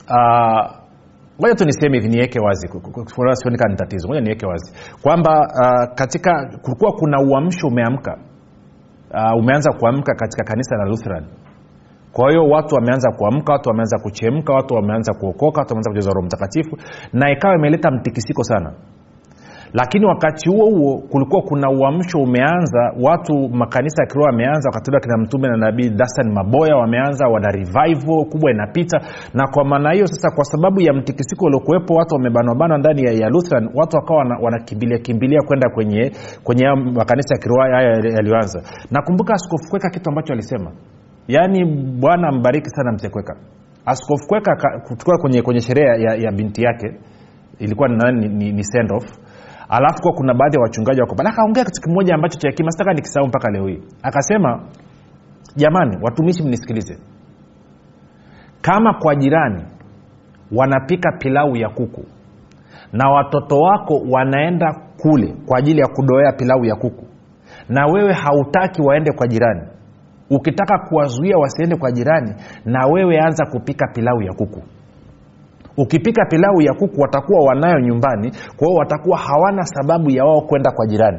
Ah, 0.09 0.71
uh, 1.39 1.55
tu 1.55 1.65
niseme 1.65 1.99
hivi 1.99 2.09
niweke 2.09 2.39
wazi 2.41 2.69
sioni 3.35 3.57
ni 3.69 3.77
tatizo. 3.77 4.09
Ngoja 4.09 4.21
niweke 4.21 4.47
wazi. 4.47 4.73
Kwamba 5.03 5.41
uh, 5.41 5.95
katika 5.95 6.59
kulikuwa 6.63 6.93
kuna 6.93 7.21
uamsho 7.21 7.67
umeamka. 7.69 8.17
Uh, 9.15 9.39
umeanza 9.39 9.73
kuamka 9.73 10.15
katika 10.15 10.45
kanisa 10.45 10.77
la 10.77 10.85
lutheran. 10.85 11.25
Kwa 12.13 12.31
hiyo 12.31 12.43
watu 12.49 12.75
wameanza 12.75 13.13
kuamka 13.13 13.53
watu 13.53 13.69
wameanza 13.69 13.99
kuchemka 13.99 14.53
watu 14.55 14.75
wameanza 14.75 15.15
kuokoka 15.15 15.61
watu 15.61 15.71
wameanza 15.71 15.91
kujaza 15.91 16.11
roho 16.11 16.27
mtakatifu 16.27 16.77
na 17.13 17.31
ikawa 17.33 17.55
imeleta 17.55 17.91
mtikisiko 17.91 18.45
sana 18.45 18.73
lakini 19.73 20.07
wakati 20.07 20.51
huo 20.51 20.71
huo 20.71 20.99
kulikuwa 21.11 21.43
kuna 21.43 21.71
uamsho 21.71 22.19
umeanza. 22.19 22.93
Watu 23.01 23.49
makanisa 23.49 24.03
ya 24.03 24.07
kiroho 24.07 24.27
wameanza 24.27 24.69
wakati 24.69 24.91
kina 25.01 25.17
mtume 25.19 25.49
na 25.49 25.57
nabii 25.57 25.91
dastan 25.91 26.33
maboya 26.33 26.77
wameanza 26.77 27.29
wana 27.29 27.49
revival 27.51 28.25
kubwa 28.31 28.51
inapita. 28.51 29.01
Na 29.35 29.47
kwa 29.47 29.65
maana 29.65 29.93
hiyo 29.93 30.07
sasa 30.07 30.31
kwa 30.37 30.45
sababu 30.45 30.81
ya 30.81 30.93
mtikisiko 30.93 31.45
uliokuwepo 31.47 31.95
watu 31.95 32.15
wamebanwabanwa 32.15 32.79
ndani 32.79 33.03
ya, 33.05 33.13
ya 33.13 33.29
lutheran 33.29 33.69
watu 33.75 33.97
wakawa 33.97 34.19
wana- 34.43 34.59
kimbilia 34.99 35.41
kwenda 35.47 35.69
kwenye 35.71 36.13
kwenye 36.45 36.65
makanisa 36.75 37.35
ya 37.35 37.41
kiroho 37.41 37.61
haya 37.63 37.83
yaliyoanza. 38.17 38.63
Nakumbuka 38.91 39.35
askofu 39.35 39.71
kweka 39.71 39.91
kitu 39.91 40.11
ambacho 40.11 40.33
alisema. 40.33 40.71
Yaani 41.29 41.65
bwana 42.01 42.33
mbariki 42.33 42.71
sana 42.71 42.93
msekweka 42.93 43.37
askofu 43.87 44.27
kweka 44.29 44.57
ka- 44.57 44.81
kutoka 44.89 45.19
kwenye, 45.19 45.43
kwenye 45.43 45.61
sherehe 45.61 46.03
ya, 46.03 46.15
ya 46.15 46.33
binti 46.33 46.63
yake 46.63 46.93
ilikuwa 47.59 47.89
ni, 47.89 48.13
ni, 48.13 48.29
ni, 48.29 48.53
ni 48.53 48.65
send 48.65 48.93
off 48.93 49.05
alafu 49.77 50.03
kuwa 50.03 50.15
kuna 50.15 50.35
baadhi 50.35 50.57
ya 50.57 50.63
wachungaji 50.63 51.01
wako 51.01 51.15
pale. 51.15 51.29
Akaongea 51.29 51.65
kitu 51.65 51.81
kimoja 51.83 52.15
ambacho 52.15 52.39
cha 52.39 52.49
hekima 52.49 52.71
sitaka 52.71 52.93
nikisahau 52.93 53.29
mpaka 53.29 53.51
leo 53.51 53.67
hii. 53.67 53.83
Akasema 54.03 54.61
jamani 55.57 55.99
watumishi 56.03 56.43
mnisikilize. 56.43 56.99
Kama 58.61 58.95
kwa 58.95 59.15
jirani 59.17 59.65
wanapika 60.57 61.13
pilau 61.19 61.57
ya 61.57 61.69
kuku 61.69 62.05
na 62.93 63.11
watoto 63.11 63.57
wako 63.59 64.03
wanaenda 64.11 64.75
kule 65.03 65.35
kwa 65.47 65.59
ajili 65.59 65.81
ya 65.81 65.87
kudoea 65.87 66.33
pilau 66.33 66.65
ya 66.65 66.77
kuku 66.77 67.05
na 67.69 67.87
wewe 67.87 68.13
hautaki 68.13 68.83
waende 68.83 69.13
kwa 69.13 69.27
jirani 69.29 69.63
ukitaka 70.31 70.79
kuwazuia 70.89 71.37
wasiende 71.39 71.77
kwa 71.77 71.93
jirani 71.93 72.35
na 72.65 72.87
wewe 72.87 73.19
anza 73.21 73.47
kupika 73.47 73.87
pilau 73.95 74.23
ya 74.23 74.33
kuku 74.33 74.63
ukipika 75.77 76.25
pilau 76.31 76.61
ya 76.63 76.75
kuku 76.75 77.01
watakuwa 77.01 77.45
wanayo 77.45 77.81
nyumbani 77.81 78.31
kwa 78.57 78.67
hiyo 78.69 78.79
watakuwa 78.79 79.19
hawana 79.19 79.63
sababu 79.63 80.11
ya 80.11 80.25
wao 80.25 80.41
kwenda 80.41 80.71
kwa 80.71 80.87
jirani. 80.87 81.19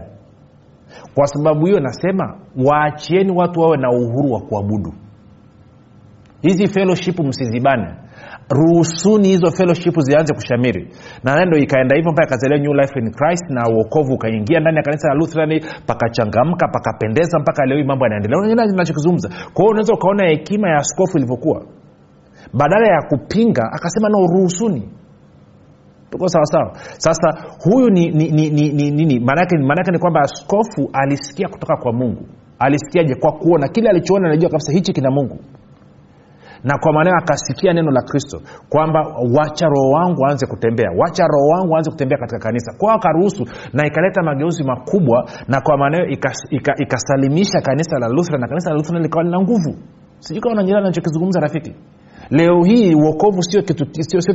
Kwa 1.15 1.27
sababu 1.27 1.65
hiyo 1.65 1.79
nasema 1.79 2.37
waachieni 2.65 3.31
watu 3.31 3.59
wawe 3.59 3.77
na 3.77 3.89
uhuru 3.89 4.31
wa 4.31 4.41
kuabudu. 4.41 4.93
Hizi 6.41 6.67
fellowship 6.67 7.19
msizibane. 7.19 7.87
Ruhusuni 8.49 9.27
hizo 9.27 9.51
fellowship 9.51 9.99
zianze 9.99 10.33
kushamiri. 10.33 10.87
Na 11.23 11.45
ndo 11.45 11.57
ikaenda 11.57 11.95
hivyo 11.95 12.11
mpaka 12.11 12.27
ikazalia 12.27 12.57
new 12.57 12.73
life 12.73 12.99
in 12.99 13.11
christ 13.11 13.49
na 13.49 13.69
uokovu 13.69 14.13
ukaingia 14.13 14.59
ndani 14.59 14.77
ya 14.77 14.83
kanisa 14.83 15.07
la 15.07 15.13
lutherani 15.15 15.65
pakachangamka 15.87 16.67
pakapendeza 16.67 17.39
mpaka 17.39 17.65
leo 17.65 17.77
hii 17.77 17.83
mambo 17.83 18.05
yanaendelea. 18.05 18.65
Nachokizungumza? 18.65 19.29
Kwa 19.29 19.63
hiyo 19.63 19.69
unaweza 19.71 19.93
ukaona 19.93 20.27
hekima 20.29 20.69
ya 20.69 20.75
askofu 20.75 21.17
ilivyokuwa 21.17 21.61
badala 22.53 22.87
ya 22.87 23.01
kupinga 23.09 23.63
akasema 23.71 24.09
no 24.09 24.27
ruhusuni. 24.27 24.89
Tuko 26.09 26.27
sawasawa 26.27 26.71
sasa 26.97 27.27
huyu 27.63 27.89
ni 27.89 28.09
ni 28.09 28.31
ni 28.31 28.49
ni, 28.49 28.71
ni, 28.91 29.05
ni, 29.05 29.19
maanake 29.19 29.91
ni 29.91 29.99
kwamba 29.99 30.19
askofu 30.21 30.89
alisikia 30.93 31.47
kutoka 31.47 31.77
kwa 31.77 31.93
mungu. 31.93 32.25
Alisikiaje? 32.59 33.15
Kwa 33.15 33.31
kuona. 33.31 33.67
Kile 33.67 33.89
alichoona 33.89 34.27
anajua 34.27 34.49
kabisa 34.49 34.73
hichi 34.73 34.93
kina 34.93 35.11
mungu. 35.11 35.39
Na 36.63 36.77
kwa 36.77 36.93
maanao 36.93 37.13
akasikia 37.17 37.73
neno 37.73 37.91
la 37.91 38.01
kristo 38.01 38.41
kwamba 38.69 38.99
wacha 39.37 39.65
roho 39.67 39.89
wangu 39.89 40.25
aanze 40.25 40.45
kutembea. 40.45 40.89
Wacha 40.97 41.23
roho 41.27 41.47
wangu 41.47 41.75
aanze 41.75 41.91
kutembea 41.91 42.17
katika 42.17 42.39
kanisa. 42.39 42.73
Kwao 42.77 42.95
akaruhusu 42.95 43.45
na 43.73 43.87
ikaleta 43.87 44.23
mageuzi 44.23 44.63
makubwa 44.63 45.29
na 45.47 45.61
kwa 45.61 45.77
maanao 45.77 46.05
ikas, 46.05 46.37
ika, 46.49 46.73
ikasalimisha 46.77 47.61
kanisa 47.61 47.99
la 47.99 48.07
lutheran 48.07 48.41
na 48.41 48.47
kanisa 48.47 48.69
la 48.69 48.75
lutheran 48.75 49.01
likawa 49.03 49.23
lina 49.23 49.41
nguvu. 49.41 49.75
Sijui 50.19 50.41
kama 50.41 50.53
unanyelewa 50.53 50.81
nachokizungumza 50.81 51.39
rafiki 51.39 51.75
leo 52.29 52.63
hii 52.63 52.95
uokovu 52.95 53.43
sio 53.43 53.61
kitu, 53.61 53.85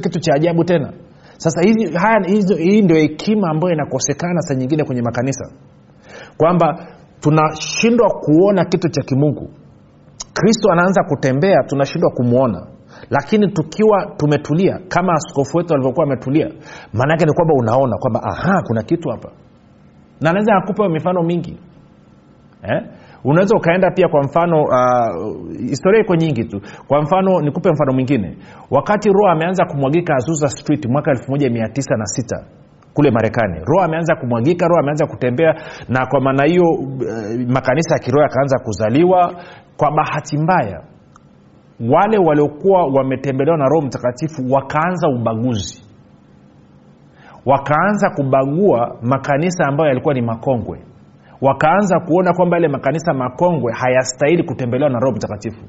kitu 0.01 0.21
cha 0.21 0.35
ajabu 0.35 0.65
tena. 0.65 0.93
Sasa 1.37 1.61
hizi, 1.63 1.93
haya, 1.99 2.21
hizi, 2.27 2.55
hii 2.55 2.83
ndio 2.83 2.97
hekima 2.97 3.51
ambayo 3.51 3.75
inakosekana 3.75 4.41
saa 4.41 4.55
nyingine 4.55 4.85
kwenye 4.85 5.03
makanisa. 5.03 5.53
Kwamba 6.37 6.87
tunashindwa 7.21 8.09
kuona 8.11 8.65
kitu 8.65 8.89
cha 8.89 9.03
kimungu. 9.03 9.51
Kristo 10.35 10.73
anaanza 10.73 11.03
kutembea 11.09 11.63
tunashindwa 11.67 12.11
kumwona 12.11 12.67
lakini 13.11 13.49
tukiwa 13.53 14.07
tumetulia 14.17 14.79
kama 14.89 15.13
askofu 15.13 15.57
wetu 15.59 15.75
alivyokuwa 15.75 16.07
ametulia 16.07 16.51
maanaake 16.93 17.25
ni 17.25 17.33
kwamba 17.33 17.55
unaona 17.55 17.97
kwamba 17.99 18.21
aha 18.23 18.63
kuna 18.67 18.83
kitu 18.83 19.09
hapa. 19.11 19.31
Na 20.21 20.31
anaweza 20.31 20.53
akupa 20.57 20.89
mifano 20.89 21.23
mingi. 21.23 21.59
Eh? 22.63 22.83
Unaweza 23.25 23.57
ukaenda 23.57 23.91
pia 23.91 24.09
kwa 24.09 24.21
mfano 24.23 24.63
uh, 24.63 25.51
historia 25.69 26.01
iko 26.01 26.17
nyingi 26.17 26.45
tu. 26.45 26.61
Kwa 26.89 27.03
mfano 27.03 27.41
nikupe 27.41 27.71
mfano 27.73 27.93
mwingine. 27.93 28.37
Wakati 28.71 29.09
roho 29.09 29.29
ameanza 29.29 29.65
kumwagika 29.65 30.15
azusa 30.17 30.49
street 30.49 30.87
mwaka 30.87 31.13
1906 31.13 32.45
kule 32.95 33.11
marekani. 33.11 33.55
Roho 33.65 33.85
ameanza 33.85 34.17
kumwagika 34.17 34.67
roho 34.69 34.81
ameanza 34.81 35.07
kutembea 35.07 35.55
na 35.89 36.07
kwa 36.07 36.21
maana 36.21 36.45
hiyo 36.45 36.65
uh, 36.65 37.51
makanisa 37.53 37.95
ya 37.95 38.01
kiroho 38.01 38.23
yakaanza 38.23 38.59
kuzaliwa. 38.59 39.35
Kwa 39.77 39.91
bahati 39.91 40.39
mbaya 40.39 40.83
wale 41.91 42.19
waliokuwa 42.19 42.85
wametembelewa 42.87 43.57
na 43.59 43.65
roho 43.69 43.87
mtakatifu 43.87 44.43
wakaanza 44.53 45.09
ubaguzi. 45.09 45.83
Wakaanza 47.47 48.11
kubagua 48.11 48.97
makanisa 49.03 49.65
ambayo 49.67 49.89
yalikuwa 49.89 50.15
ni 50.15 50.23
makongwe 50.23 50.81
wakaanza 51.41 52.01
kuona 52.01 52.33
kwamba 52.35 52.57
yale 52.57 52.69
makanisa 52.69 53.15
makongwe 53.15 53.73
hayastahili 53.73 54.43
kutembelewa 54.43 54.91
na 54.91 54.99
roho 54.99 55.17
mtakatifu. 55.17 55.65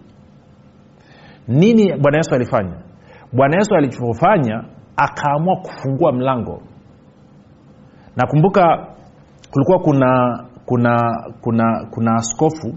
Nini 1.47 1.97
bwana 1.97 2.17
yesu 2.17 2.35
alifanya? 2.35 2.73
Bwana 3.33 3.57
yesu 3.57 3.75
alichofanya 3.75 4.63
akaamua 4.97 5.55
kufungua 5.55 6.11
mlango. 6.11 6.61
Nakumbuka 8.15 8.87
kulikuwa 9.51 9.79
kuna 9.79 10.43
kuna 10.65 11.23
kuna 11.41 11.85
kuna 11.91 12.15
askofu 12.15 12.73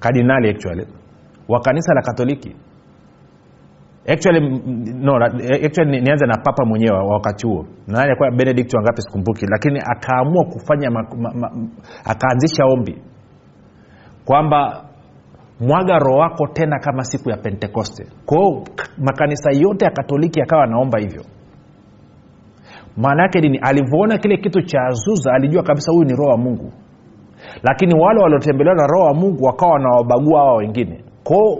kardinali 0.00 0.48
actually 0.50 0.86
wa 1.48 1.60
kanisa 1.60 1.94
la 1.94 2.02
katoliki 2.02 2.56
actually, 4.12 4.40
no, 4.94 5.16
actually 5.64 6.00
nianze 6.00 6.26
na 6.26 6.36
papa 6.44 6.64
mwenyewe 6.64 6.98
wa 6.98 7.04
wakati 7.04 7.46
huo. 7.46 7.66
Nadhani 7.86 8.16
kuwa 8.16 8.30
benedict 8.30 8.74
wangapi 8.74 9.02
sikumbuki 9.02 9.46
lakini 9.50 9.80
akaamua 9.84 10.44
kufanya 10.44 10.90
ma, 10.90 11.02
ma, 11.18 11.32
ma, 11.34 11.50
akaanzisha 12.04 12.64
ombi 12.64 13.02
kwamba 14.24 14.84
mwaga 15.60 15.98
roho 15.98 16.18
wako 16.18 16.46
tena 16.52 16.78
kama 16.78 17.04
siku 17.04 17.30
ya 17.30 17.36
pentekoste. 17.36 18.06
Kwao 18.26 18.64
makanisa 18.98 19.50
yote 19.52 19.84
ya 19.84 19.90
katoliki 19.90 20.40
yakawa 20.40 20.64
anaomba 20.64 20.98
hivyo. 20.98 21.22
Maana 22.96 23.22
yake 23.22 23.40
nini? 23.40 23.58
Alivyoona 23.62 24.18
kile 24.18 24.36
kitu 24.36 24.62
cha 24.62 24.80
azuza 24.82 25.32
alijua 25.32 25.62
kabisa 25.62 25.92
huyu 25.92 26.04
ni 26.04 26.12
roho 26.16 26.30
wa 26.30 26.36
mungu. 26.38 26.72
Lakini 27.62 27.94
wale 28.00 28.20
waliotembelewa 28.22 28.76
na 28.76 28.86
roho 28.86 29.04
wa 29.06 29.14
mungu 29.14 29.44
wakawa 29.44 29.72
wanawabagua 29.72 30.40
hawa 30.40 30.56
wengine 30.56 31.04
kwao 31.24 31.58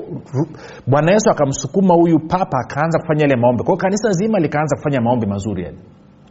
bwana 0.86 1.12
yesu 1.12 1.30
akamsukuma 1.30 1.94
huyu 1.94 2.18
papa 2.18 2.58
akaanza 2.64 2.98
kufanya 2.98 3.22
yale 3.22 3.36
maombi. 3.36 3.64
Kwao 3.64 3.76
kanisa 3.76 4.10
zima 4.10 4.38
likaanza 4.38 4.76
kufanya 4.76 5.00
maombi 5.00 5.26
mazuri 5.26 5.64
yani. 5.64 5.78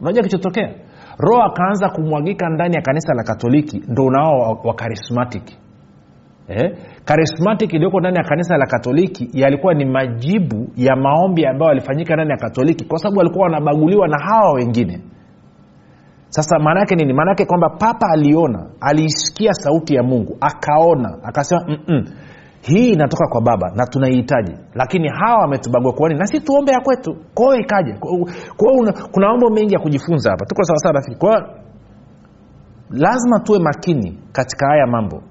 Unajua 0.00 0.22
kilichotokea 0.22 0.74
roho 1.18 1.42
akaanza 1.42 1.88
kumwagika 1.88 2.48
ndani 2.48 2.74
ya 2.76 2.82
kanisa 2.82 3.14
la 3.14 3.22
katoliki 3.22 3.82
ndo 3.88 4.04
unao 4.04 4.58
wa 4.64 4.74
karismatic 4.74 5.42
eh? 6.48 6.76
karismatic 7.04 7.72
iliyoko 7.72 8.00
ndani 8.00 8.16
ya 8.16 8.24
kanisa 8.24 8.56
la 8.56 8.66
katoliki 8.66 9.28
yalikuwa 9.32 9.74
ni 9.74 9.84
majibu 9.84 10.68
ya 10.76 10.96
maombi 10.96 11.46
ambayo 11.46 11.68
yalifanyika 11.68 12.14
ndani 12.14 12.30
ya 12.30 12.36
katoliki 12.36 12.84
kwa 12.84 12.98
sababu 12.98 13.18
walikuwa 13.18 13.44
wanabaguliwa 13.44 14.08
na 14.08 14.18
hawa 14.24 14.52
wengine. 14.52 15.00
Sasa 16.28 16.58
maana 16.58 16.84
nini? 16.84 17.12
Maana 17.12 17.34
kwamba 17.46 17.68
papa 17.70 18.06
aliona 18.12 18.66
aliisikia 18.80 19.52
sauti 19.52 19.94
ya 19.94 20.02
mungu 20.02 20.36
akaona 20.40 21.18
akasema 21.22 21.60
hii 22.60 22.90
inatoka 22.92 23.26
kwa 23.28 23.40
baba 23.40 23.72
na 23.76 23.86
tunaihitaji. 23.86 24.52
Lakini 24.74 25.08
hawa 25.08 25.38
wametubagua 25.40 25.92
kuani 25.92 26.14
na 26.14 26.26
si 26.26 26.40
tuombe 26.40 26.72
ya 26.72 26.80
kwetu. 26.80 27.16
Kwao 27.34 27.54
ikaje? 27.56 27.92
Kwao 28.56 28.92
kuna 29.12 29.28
mambo 29.28 29.50
mengi 29.50 29.74
ya 29.74 29.80
kujifunza 29.80 30.30
hapa. 30.30 30.46
Tuko 30.46 30.64
sawasawa 30.64 30.92
rafiki? 30.94 31.16
Kwao 31.16 31.42
lazima 32.90 33.40
tuwe 33.40 33.58
makini 33.58 34.18
katika 34.32 34.66
haya 34.66 34.86
mambo. 34.86 35.22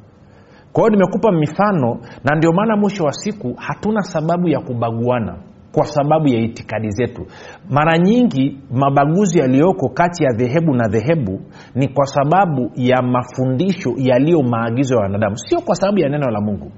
Kwa 0.73 0.83
hiyo 0.83 0.89
nimekupa 0.89 1.31
mifano 1.31 1.99
na 2.23 2.35
ndio 2.35 2.51
maana 2.53 2.77
mwisho 2.77 3.03
wa 3.03 3.11
siku 3.11 3.53
hatuna 3.57 4.01
sababu 4.01 4.47
ya 4.47 4.59
kubaguana 4.59 5.37
kwa 5.71 5.85
sababu 5.85 6.27
ya 6.27 6.39
itikadi 6.39 6.89
zetu. 6.89 7.25
Mara 7.69 7.97
nyingi 7.97 8.59
mabaguzi 8.71 9.39
yaliyoko 9.39 9.89
kati 9.89 10.23
ya 10.23 10.31
dhehebu 10.33 10.73
na 10.75 10.87
dhehebu 10.87 11.39
ni 11.75 11.87
kwa 11.87 12.05
sababu 12.05 12.71
ya 12.75 13.01
mafundisho 13.01 13.93
yaliyo 13.97 14.41
maagizo 14.43 14.95
ya 14.95 15.01
wanadamu. 15.01 15.37
Sio 15.37 15.61
kwa 15.61 15.75
sababu 15.75 15.99
ya 15.99 16.09
neno 16.09 16.31
la 16.31 16.41
mungu 16.41 16.71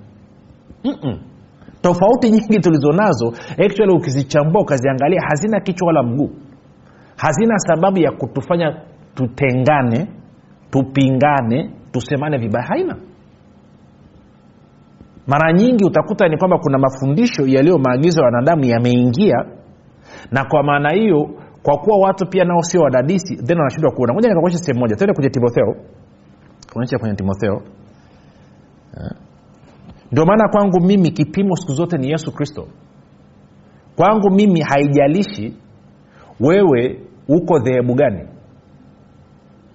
Mm-mm. 0.84 1.20
tofauti 1.82 2.30
nyingi 2.32 2.60
tulizo 2.60 2.92
nazo 2.92 3.34
actually 3.66 3.94
ukizichambua 3.96 4.62
ukaziangalia 4.62 5.22
hazina 5.30 5.60
kichwa 5.60 5.88
wala 5.88 6.04
mguu. 6.04 6.30
Hazina 7.18 7.58
sababu 7.58 7.98
ya 8.00 8.12
kutufanya 8.12 8.82
tutengane 9.16 10.08
tupingane 10.70 11.70
tusemane 11.92 12.38
vibaya. 12.38 12.66
Haina. 12.68 12.96
Mara 15.28 15.54
nyingi 15.54 15.86
utakuta 15.86 16.28
ni 16.28 16.38
kwamba 16.38 16.58
kuna 16.58 16.78
mafundisho 16.78 17.48
yaliyo 17.48 17.78
maagizo 17.78 18.22
ya 18.22 18.26
wanadamu 18.26 18.66
yameingia 18.66 19.46
na 20.32 20.46
kwa 20.46 20.64
maana 20.64 20.90
hiyo 20.94 21.30
kwa 21.64 21.78
kuwa 21.78 21.98
watu 22.00 22.26
pia 22.30 22.44
nao 22.46 22.62
sio 22.62 22.82
wadadisi 22.82 23.36
then 23.36 23.58
wanashindwa 23.58 23.92
kuona. 23.92 24.14
Moja 24.14 24.28
nikakuonyesha 24.30 24.64
sehemu 24.64 24.80
moja. 24.80 24.96
Tende 24.96 25.14
kwenye 25.14 25.30
timotheo. 25.30 25.76
Kuonyesha 26.74 26.98
kwenye 27.00 27.16
timotheo 27.16 27.62
ndio 30.12 30.26
maana 30.26 30.50
kwangu 30.50 30.80
mimi 30.82 31.12
kipimo 31.12 31.56
siku 31.56 31.74
zote 31.74 31.98
ni 31.98 32.10
yesu 32.10 32.32
kristo. 32.32 32.68
Kwangu 33.96 34.30
mimi 34.32 34.62
haijalishi 34.62 35.54
wewe 36.40 37.00
uko 37.28 37.60
dhehebu 37.60 37.94
gani. 37.96 38.28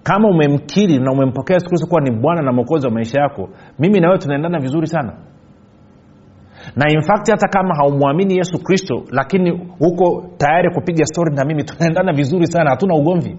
Kama 0.03 0.29
umemkiri 0.29 0.99
na 0.99 1.11
umempokea 1.11 1.53
yesu 1.55 1.67
kristo 1.67 1.87
kuwa 1.87 2.01
ni 2.01 2.11
bwana 2.11 2.41
na 2.41 2.51
mwokozi 2.53 2.87
wa 2.87 2.93
maisha 2.93 3.21
yako 3.21 3.49
mimi 3.79 3.99
na 3.99 4.07
wewe 4.07 4.19
tunaendana 4.19 4.59
vizuri 4.59 4.87
sana. 4.87 5.13
Na 6.75 6.91
in 6.91 7.01
hata 7.07 7.47
kama 7.47 7.75
haumwamini 7.75 8.37
yesu 8.37 8.63
kristo 8.63 9.03
lakini 9.11 9.51
uko 9.79 10.25
tayari 10.37 10.69
kupiga 10.73 11.05
stori 11.05 11.35
na 11.35 11.45
mimi 11.45 11.63
tunaendana 11.63 12.13
vizuri 12.13 12.47
sana 12.47 12.69
hatuna 12.69 12.95
ugomvi. 12.95 13.37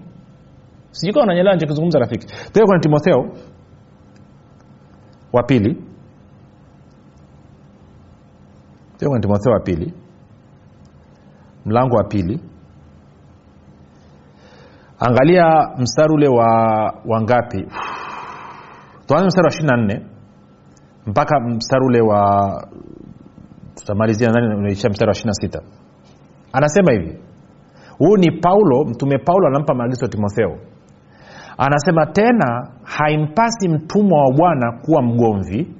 Sijui 0.91 1.13
kawa 1.13 1.25
unanyelewa 1.25 1.55
nichokizungumza 1.55 1.99
rafiki. 1.99 2.27
Tuke 2.27 2.65
kwenye 2.65 2.81
timotheo 2.81 3.25
wa 5.33 5.43
pili 5.43 5.77
kwenye 9.07 9.19
timotheo 9.21 9.53
wa 9.53 9.59
pili. 9.59 9.93
Mlango 11.65 11.95
wa 11.95 12.03
pili. 12.03 12.39
Angalia 14.99 15.69
mstari 15.77 16.13
ule 16.13 16.27
wa 16.27 16.47
wangapi 17.05 17.65
tuanze 19.07 19.27
mstari 19.27 19.45
wa 19.45 19.49
ishiri 19.51 19.67
na 19.67 19.77
nne 19.77 20.05
mpaka 21.07 21.39
mstari 21.39 21.85
ule 21.85 22.01
wa 22.01 22.63
tutamalizia 23.75 24.31
nani 24.31 24.55
unaisha 24.55 24.89
mstari 24.89 25.09
wa 25.09 25.15
ishiri 25.15 25.33
sita. 25.33 25.61
Anasema 26.53 26.91
hivi 26.91 27.17
huyu 27.97 28.17
ni 28.17 28.31
paulo 28.31 28.85
mtume 28.85 29.17
paulo 29.17 29.47
anampa 29.47 29.73
maagizo 29.73 30.05
ya 30.05 30.11
timotheo. 30.11 30.57
Anasema 31.57 32.05
tena 32.05 32.67
haimpasi 32.83 33.69
mtumwa 33.69 34.21
wa 34.23 34.31
bwana 34.37 34.71
kuwa 34.85 35.01
mgomvi 35.01 35.75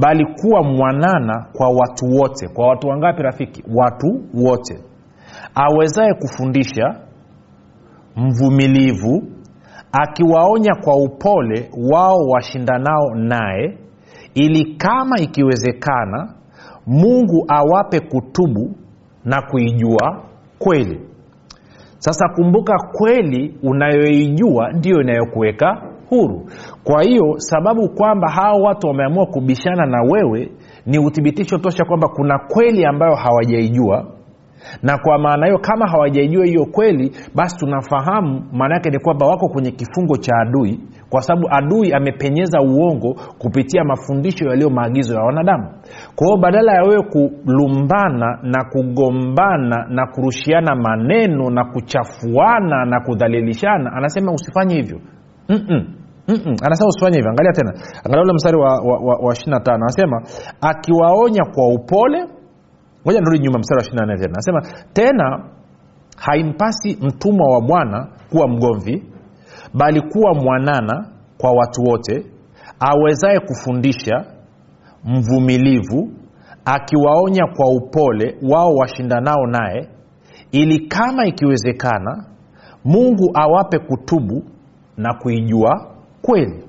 bali 0.00 0.26
kuwa 0.42 0.62
mwanana 0.62 1.46
kwa 1.52 1.68
watu 1.68 2.06
wote. 2.06 2.48
Kwa 2.48 2.68
watu 2.68 2.88
wangapi 2.88 3.22
rafiki? 3.22 3.64
Watu 3.74 4.06
wote. 4.34 4.80
Awezaye 5.54 6.14
kufundisha 6.14 6.94
mvumilivu 8.16 9.22
akiwaonya 9.92 10.74
kwa 10.84 10.96
upole 10.96 11.70
wao 11.92 12.16
washindanao 12.28 13.14
naye 13.14 13.78
ili 14.34 14.74
kama 14.76 15.20
ikiwezekana 15.20 16.32
mungu 16.86 17.44
awape 17.48 18.00
kutubu 18.00 18.76
na 19.24 19.42
kuijua 19.42 20.22
kweli. 20.58 21.00
Sasa 21.98 22.28
kumbuka 22.28 22.74
kweli 22.92 23.54
unayoijua 23.62 24.72
ndiyo 24.72 25.00
inayokuweka 25.00 25.82
huru. 26.10 26.46
Kwa 26.84 27.02
hiyo 27.02 27.34
sababu 27.36 27.88
kwamba 27.88 28.30
hawa 28.30 28.62
watu 28.62 28.86
wameamua 28.86 29.26
kubishana 29.26 29.86
na 29.86 30.02
wewe 30.02 30.50
ni 30.86 30.98
uthibitisho 30.98 31.58
tosha 31.58 31.84
kwamba 31.84 32.08
kuna 32.08 32.38
kweli 32.38 32.84
ambayo 32.84 33.14
hawajaijua. 33.14 34.06
Na 34.82 34.98
kwa 34.98 35.18
maana 35.18 35.46
hiyo 35.46 35.58
kama 35.58 35.88
hawajaijua 35.88 36.44
hiyo 36.46 36.66
kweli 36.66 37.12
basi 37.34 37.56
tunafahamu 37.56 38.42
maana 38.52 38.74
yake 38.74 38.90
ni 38.90 38.98
kwamba 38.98 39.26
wako 39.26 39.48
kwenye 39.48 39.70
kifungo 39.70 40.16
cha 40.16 40.32
adui 40.42 40.80
kwa 41.10 41.22
sababu 41.22 41.48
adui 41.50 41.92
amepenyeza 41.92 42.60
uongo 42.60 43.16
kupitia 43.38 43.84
mafundisho 43.84 44.44
yaliyo 44.48 44.70
maagizo 44.70 45.14
ya 45.14 45.20
wanadamu. 45.20 45.68
Kwa 46.16 46.26
hiyo 46.26 46.38
badala 46.38 46.72
ya 46.72 46.82
wewe 46.82 47.02
kulumbana 47.02 48.38
na 48.42 48.64
kugombana 48.64 49.86
na 49.90 50.06
kurushiana 50.06 50.74
maneno 50.76 51.50
na 51.50 51.64
kuchafuana 51.64 52.84
na 52.84 53.00
kudhalilishana 53.00 53.92
anasema 53.92 54.32
usifanye 54.32 54.74
hivyo. 54.74 55.00
Mm-mm. 55.48 55.86
Mm-mm. 56.28 56.56
anasema 56.62 56.88
usifanye 56.88 57.16
hivyo 57.16 57.30
angalia 57.30 57.52
tena. 57.52 57.72
Angalia 58.04 58.22
ule 58.22 58.32
mstari 58.32 58.56
wa, 58.56 58.68
wa, 58.68 58.98
wa, 58.98 59.16
wa 59.26 59.32
25 59.34 59.74
anasema 59.74 60.22
akiwaonya 60.60 61.44
kwa 61.54 61.68
upole. 61.68 62.24
Moja 63.04 63.20
nirudi 63.20 63.38
nyuma 63.38 63.58
mstari 63.58 63.80
wa 63.80 64.04
24 64.06 64.18
tena. 64.18 64.32
Anasema 64.34 64.62
tena 64.92 65.44
haimpasi 66.16 66.98
mtumwa 67.02 67.54
wa 67.54 67.60
bwana 67.60 68.08
kuwa 68.30 68.48
mgomvi 68.48 69.04
bali 69.74 70.00
kuwa 70.00 70.34
mwanana 70.34 71.08
kwa 71.38 71.52
watu 71.52 71.82
wote 71.82 72.26
awezaye 72.80 73.40
kufundisha 73.40 74.24
mvumilivu 75.04 76.08
akiwaonya 76.64 77.42
kwa 77.56 77.70
upole 77.70 78.36
wao 78.50 78.74
washindanao 78.74 79.46
naye 79.46 79.88
ili 80.52 80.78
kama 80.78 81.26
ikiwezekana 81.26 82.24
mungu 82.84 83.30
awape 83.34 83.78
kutubu 83.78 84.42
na 84.96 85.14
kuijua 85.14 85.86
kweli. 86.22 86.64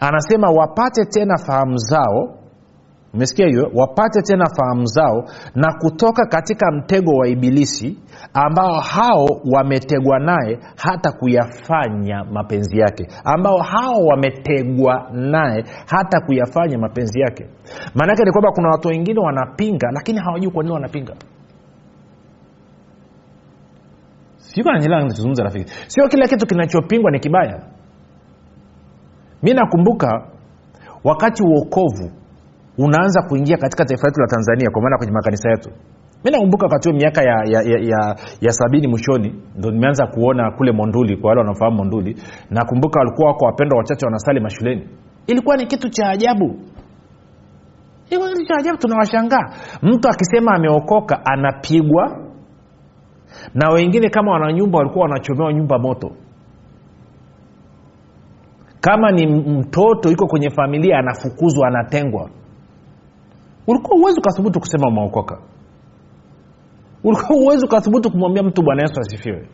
Anasema 0.00 0.50
wapate 0.50 1.04
tena 1.04 1.34
fahamu 1.46 1.76
zao. 1.76 2.38
Umesikia 3.14 3.46
hiyo? 3.46 3.70
Wapate 3.74 4.22
tena 4.22 4.44
fahamu 4.56 4.86
zao 4.86 5.24
na 5.54 5.72
kutoka 5.80 6.26
katika 6.26 6.70
mtego 6.72 7.12
wa 7.12 7.28
ibilisi 7.28 7.98
ambao 8.34 8.80
hao 8.80 9.26
wametegwa 9.52 10.18
naye 10.18 10.58
hata 10.76 11.12
kuyafanya 11.12 12.24
mapenzi 12.24 12.78
yake. 12.78 13.06
Ambao 13.24 13.58
hao 13.58 14.00
wametegwa 14.04 15.08
naye 15.12 15.64
hata 15.86 16.20
kuyafanya 16.20 16.78
mapenzi 16.78 17.20
yake. 17.20 17.46
Maanaake 17.94 18.24
ni 18.24 18.30
kwamba 18.32 18.50
kuna 18.52 18.68
watu 18.68 18.88
wengine 18.88 19.20
wanapinga 19.20 19.90
lakini 19.92 20.18
hawajui 20.18 20.50
kwa 20.50 20.62
nini 20.62 20.74
wanapinga. 20.74 21.14
Sio 25.86 26.08
kila 26.08 26.28
kitu 26.28 26.46
kinachopingwa 26.46 27.10
ni 27.10 27.20
kibaya 27.20 27.62
mi 29.46 29.54
nakumbuka 29.54 30.22
wakati 31.04 31.42
uokovu 31.42 32.10
unaanza 32.78 33.22
kuingia 33.28 33.56
katika 33.56 33.84
taifa 33.84 34.06
letu 34.06 34.20
la 34.20 34.26
tanzania 34.26 34.70
kwa 34.70 34.82
maana 34.82 34.96
kwenye 34.98 35.12
makanisa 35.12 35.50
yetu. 35.50 35.70
Mi 36.24 36.30
nakumbuka 36.30 36.66
wakati 36.66 36.88
huo 36.88 36.98
miaka 36.98 37.22
ya, 37.22 37.36
ya, 37.52 37.62
ya, 37.62 37.78
ya, 37.78 38.16
ya 38.40 38.52
sabini 38.52 38.88
mwishoni 38.88 39.34
ndo 39.58 39.70
nimeanza 39.70 40.06
kuona 40.06 40.50
kule 40.50 40.72
monduli 40.72 41.16
kwa 41.16 41.28
wale 41.28 41.38
wanaofahamu 41.40 41.76
monduli 41.76 42.16
nakumbuka 42.50 42.98
walikuwa 43.00 43.28
wako 43.28 43.44
wapendwa 43.44 43.78
wachache 43.78 44.06
wanasali 44.06 44.40
mashuleni. 44.40 44.88
Ilikuwa 45.26 45.56
ni 45.56 45.66
kitu 45.66 45.88
cha 45.88 46.08
ajabu. 46.08 46.58
Ilikuwa 48.10 48.30
cha 48.48 48.54
ajabu 48.58 48.78
tunawashangaa. 48.78 49.50
Mtu 49.82 50.08
akisema 50.08 50.54
ameokoka 50.54 51.26
anapigwa 51.26 52.18
na 53.54 53.70
wengine 53.70 54.08
kama 54.10 54.32
wananyumba 54.32 54.78
walikuwa 54.78 55.02
wanachomewa 55.02 55.52
nyumba 55.52 55.78
moto 55.78 56.10
kama 58.86 59.10
ni 59.10 59.26
mtoto 59.26 60.10
iko 60.10 60.26
kwenye 60.26 60.50
familia 60.50 60.98
anafukuzwa 60.98 61.68
anatengwa. 61.68 62.30
Ulikuwa 63.66 63.98
uwezi 63.98 64.18
ukathubutu 64.20 64.60
kusema 64.60 64.88
umeokoka. 64.88 65.38
Ulikuwa 67.04 67.38
uwezi 67.38 67.64
ukathubutu 67.66 68.10
kumwambia 68.10 68.42
mtu 68.42 68.62
bwana 68.62 68.82
yesu 68.82 69.00
asifiwe. 69.00 69.48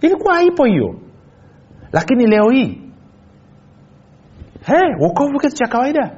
Ilikuwa 0.00 0.34
haipo 0.34 0.64
hiyo. 0.64 0.94
Lakini 1.92 2.26
leo 2.26 2.50
hii 2.50 2.80
hey, 4.66 4.94
wokovu 5.00 5.38
kitu 5.38 5.54
cha 5.56 5.66
kawaida. 5.66 6.16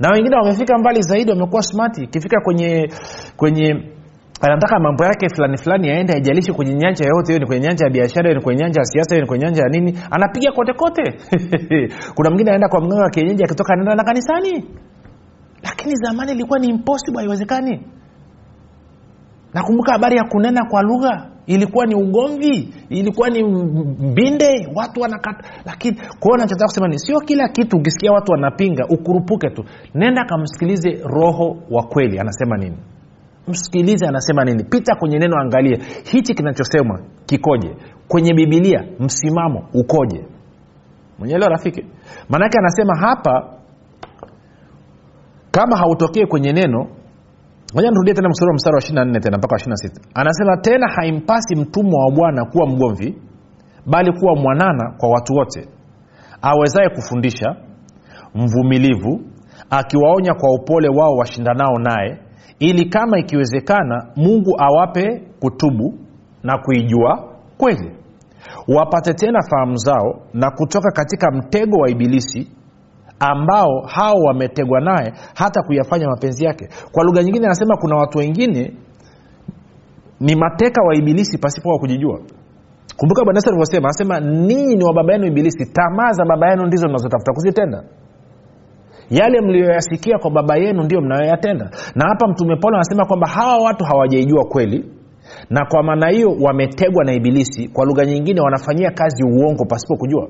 Na 0.00 0.10
wengine 0.10 0.36
wamefika 0.36 0.78
mbali 0.78 1.02
zaidi 1.02 1.30
wamekuwa 1.30 1.62
smati 1.62 2.04
ikifika 2.04 2.40
kwenye 2.40 2.88
kwenye 3.36 3.90
anataka 4.40 4.78
mambo 4.80 5.04
yake 5.04 5.28
fulani 5.34 5.56
fulani 5.58 5.88
yaende 5.88 6.12
haijalishi 6.12 6.52
kwenye 6.52 6.74
nyanja 6.74 7.04
yoyote 7.04 7.32
hiyo 7.32 7.38
ni 7.38 7.46
kwenye 7.46 7.66
nyanja 7.66 7.84
ya 7.84 7.90
biashara 7.90 8.34
ni 8.34 8.40
kwenye 8.40 8.62
nyanja 8.62 8.80
ya 8.80 8.84
siasa 8.84 9.14
hiyo 9.14 9.22
ni 9.22 9.28
kwenye 9.28 9.44
nyanja 9.44 9.62
ya 9.62 9.68
nini 9.68 9.98
anapiga 10.10 10.52
kote 10.52 10.72
kote. 10.72 11.02
Kuna 12.16 12.30
mwingine 12.30 12.50
anaenda 12.50 12.68
kwa 12.68 12.80
mganga 12.80 13.02
wa 13.02 13.10
kienyeji 13.10 13.44
akitoka 13.44 13.72
anaenda 13.72 13.94
na 13.94 14.04
kanisani. 14.04 14.64
Lakini 15.62 15.94
zamani 15.96 16.32
ilikuwa 16.32 16.58
ni 16.58 16.66
impossible 16.68 17.18
haiwezekani. 17.18 17.82
Nakumbuka 19.54 19.92
habari 19.92 20.16
ya 20.16 20.24
kunena 20.24 20.64
kwa 20.70 20.82
lugha 20.82 21.26
ilikuwa 21.46 21.86
ni 21.86 21.94
ugomvi 21.94 22.74
ilikuwa 22.88 23.30
ni 23.30 23.44
mbinde 23.44 24.68
watu 24.74 25.00
wanakata. 25.00 25.48
Lakini 25.64 26.00
kwao 26.20 26.36
nachotaka 26.36 26.64
kusema 26.64 26.88
ni 26.88 26.98
sio 26.98 27.20
kila 27.20 27.48
kitu 27.48 27.76
ukisikia 27.76 28.12
watu 28.12 28.32
wanapinga 28.32 28.86
ukurupuke 28.88 29.50
tu. 29.50 29.64
Nenda 29.94 30.24
kamsikilize 30.24 30.90
roho 31.04 31.56
wa 31.70 31.82
kweli 31.82 32.18
anasema 32.18 32.56
nini 32.56 32.76
msikilize 33.48 34.06
anasema 34.06 34.44
nini. 34.44 34.64
Pita 34.64 34.94
kwenye 34.94 35.18
neno 35.18 35.36
angalia 35.40 35.78
hichi 36.04 36.34
kinachosemwa 36.34 37.00
kikoje? 37.26 37.76
Kwenye 38.08 38.34
bibilia 38.34 38.84
msimamo 39.00 39.68
ukoje? 39.74 40.24
Mwenyeelewa 41.18 41.50
rafiki? 41.50 41.84
Maanake 42.28 42.58
anasema 42.58 42.98
hapa 42.98 43.52
kama 45.50 45.76
hautokee 45.76 46.26
kwenye 46.26 46.52
neno 46.52 46.86
moja 47.74 47.90
nirudie 47.90 48.14
tena 48.14 48.28
mstari 48.28 48.48
wa 48.48 48.54
mstari 48.54 48.74
wa 48.76 48.80
24 49.04 49.20
tena 49.20 49.38
mpaka 49.38 49.54
wa 49.54 49.60
26 49.60 49.90
anasema 50.14 50.56
tena 50.56 50.88
haimpasi 50.88 51.56
mtumwa 51.56 52.04
wa 52.04 52.10
bwana 52.12 52.44
kuwa 52.44 52.66
mgomvi 52.66 53.18
bali 53.86 54.12
kuwa 54.12 54.36
mwanana 54.36 54.94
kwa 54.98 55.08
watu 55.08 55.34
wote 55.34 55.68
awezaye 56.42 56.88
kufundisha 56.88 57.56
mvumilivu 58.34 59.20
akiwaonya 59.70 60.34
kwa 60.34 60.54
upole 60.54 60.88
wao 60.88 61.12
washindanao 61.16 61.78
naye 61.78 62.18
ili 62.58 62.84
kama 62.84 63.18
ikiwezekana 63.18 64.06
mungu 64.16 64.54
awape 64.58 65.22
kutubu 65.40 65.94
na 66.42 66.58
kuijua 66.58 67.28
kweli. 67.58 67.90
Wapate 68.68 69.14
tena 69.14 69.38
fahamu 69.50 69.76
zao 69.76 70.22
na 70.34 70.50
kutoka 70.50 70.90
katika 70.90 71.30
mtego 71.30 71.76
wa 71.78 71.90
ibilisi 71.90 72.48
ambao 73.20 73.80
hao 73.86 74.14
wametegwa 74.26 74.80
naye 74.80 75.12
hata 75.34 75.62
kuyafanya 75.62 76.08
mapenzi 76.08 76.44
yake. 76.44 76.68
Kwa 76.92 77.04
lugha 77.04 77.22
nyingine 77.22 77.46
anasema 77.46 77.76
kuna 77.76 77.96
watu 77.96 78.18
wengine 78.18 78.72
ni 80.20 80.34
mateka 80.36 80.82
wa 80.82 80.94
ibilisi 80.96 81.38
pasipo 81.38 81.68
wa 81.70 81.78
kujijua. 81.78 82.20
Kumbuka 82.96 83.24
bwana 83.24 83.38
yesu 83.38 83.48
alivyosema 83.48 83.88
anasema 83.88 84.20
ninyi 84.20 84.76
ni 84.76 84.84
wa 84.84 84.94
baba 84.94 85.12
yenu 85.12 85.26
ibilisi 85.26 85.72
tamaa 85.72 86.12
za 86.12 86.24
baba 86.24 86.50
yenu 86.50 86.66
ndizo 86.66 86.88
mnazotafuta 86.88 87.32
kuzitenda 87.32 87.82
yale 89.10 89.40
mliyoyasikia 89.40 90.18
kwa 90.18 90.30
baba 90.30 90.56
yenu 90.56 90.82
ndio 90.82 91.00
mnayoyatenda. 91.00 91.70
Na 91.94 92.04
hapa 92.08 92.28
mtume 92.28 92.56
paulo 92.56 92.76
anasema 92.76 93.06
kwamba 93.06 93.26
hawa 93.28 93.64
watu 93.64 93.84
hawajaijua 93.84 94.44
kweli 94.44 94.84
na 95.50 95.66
kwa 95.66 95.82
maana 95.82 96.08
hiyo 96.08 96.36
wametegwa 96.42 97.04
na 97.04 97.12
ibilisi. 97.12 97.68
Kwa 97.68 97.84
lugha 97.86 98.04
nyingine 98.04 98.40
wanafanyia 98.40 98.90
kazi 98.90 99.24
uongo 99.24 99.64
pasipo 99.64 99.96
kujua. 99.96 100.28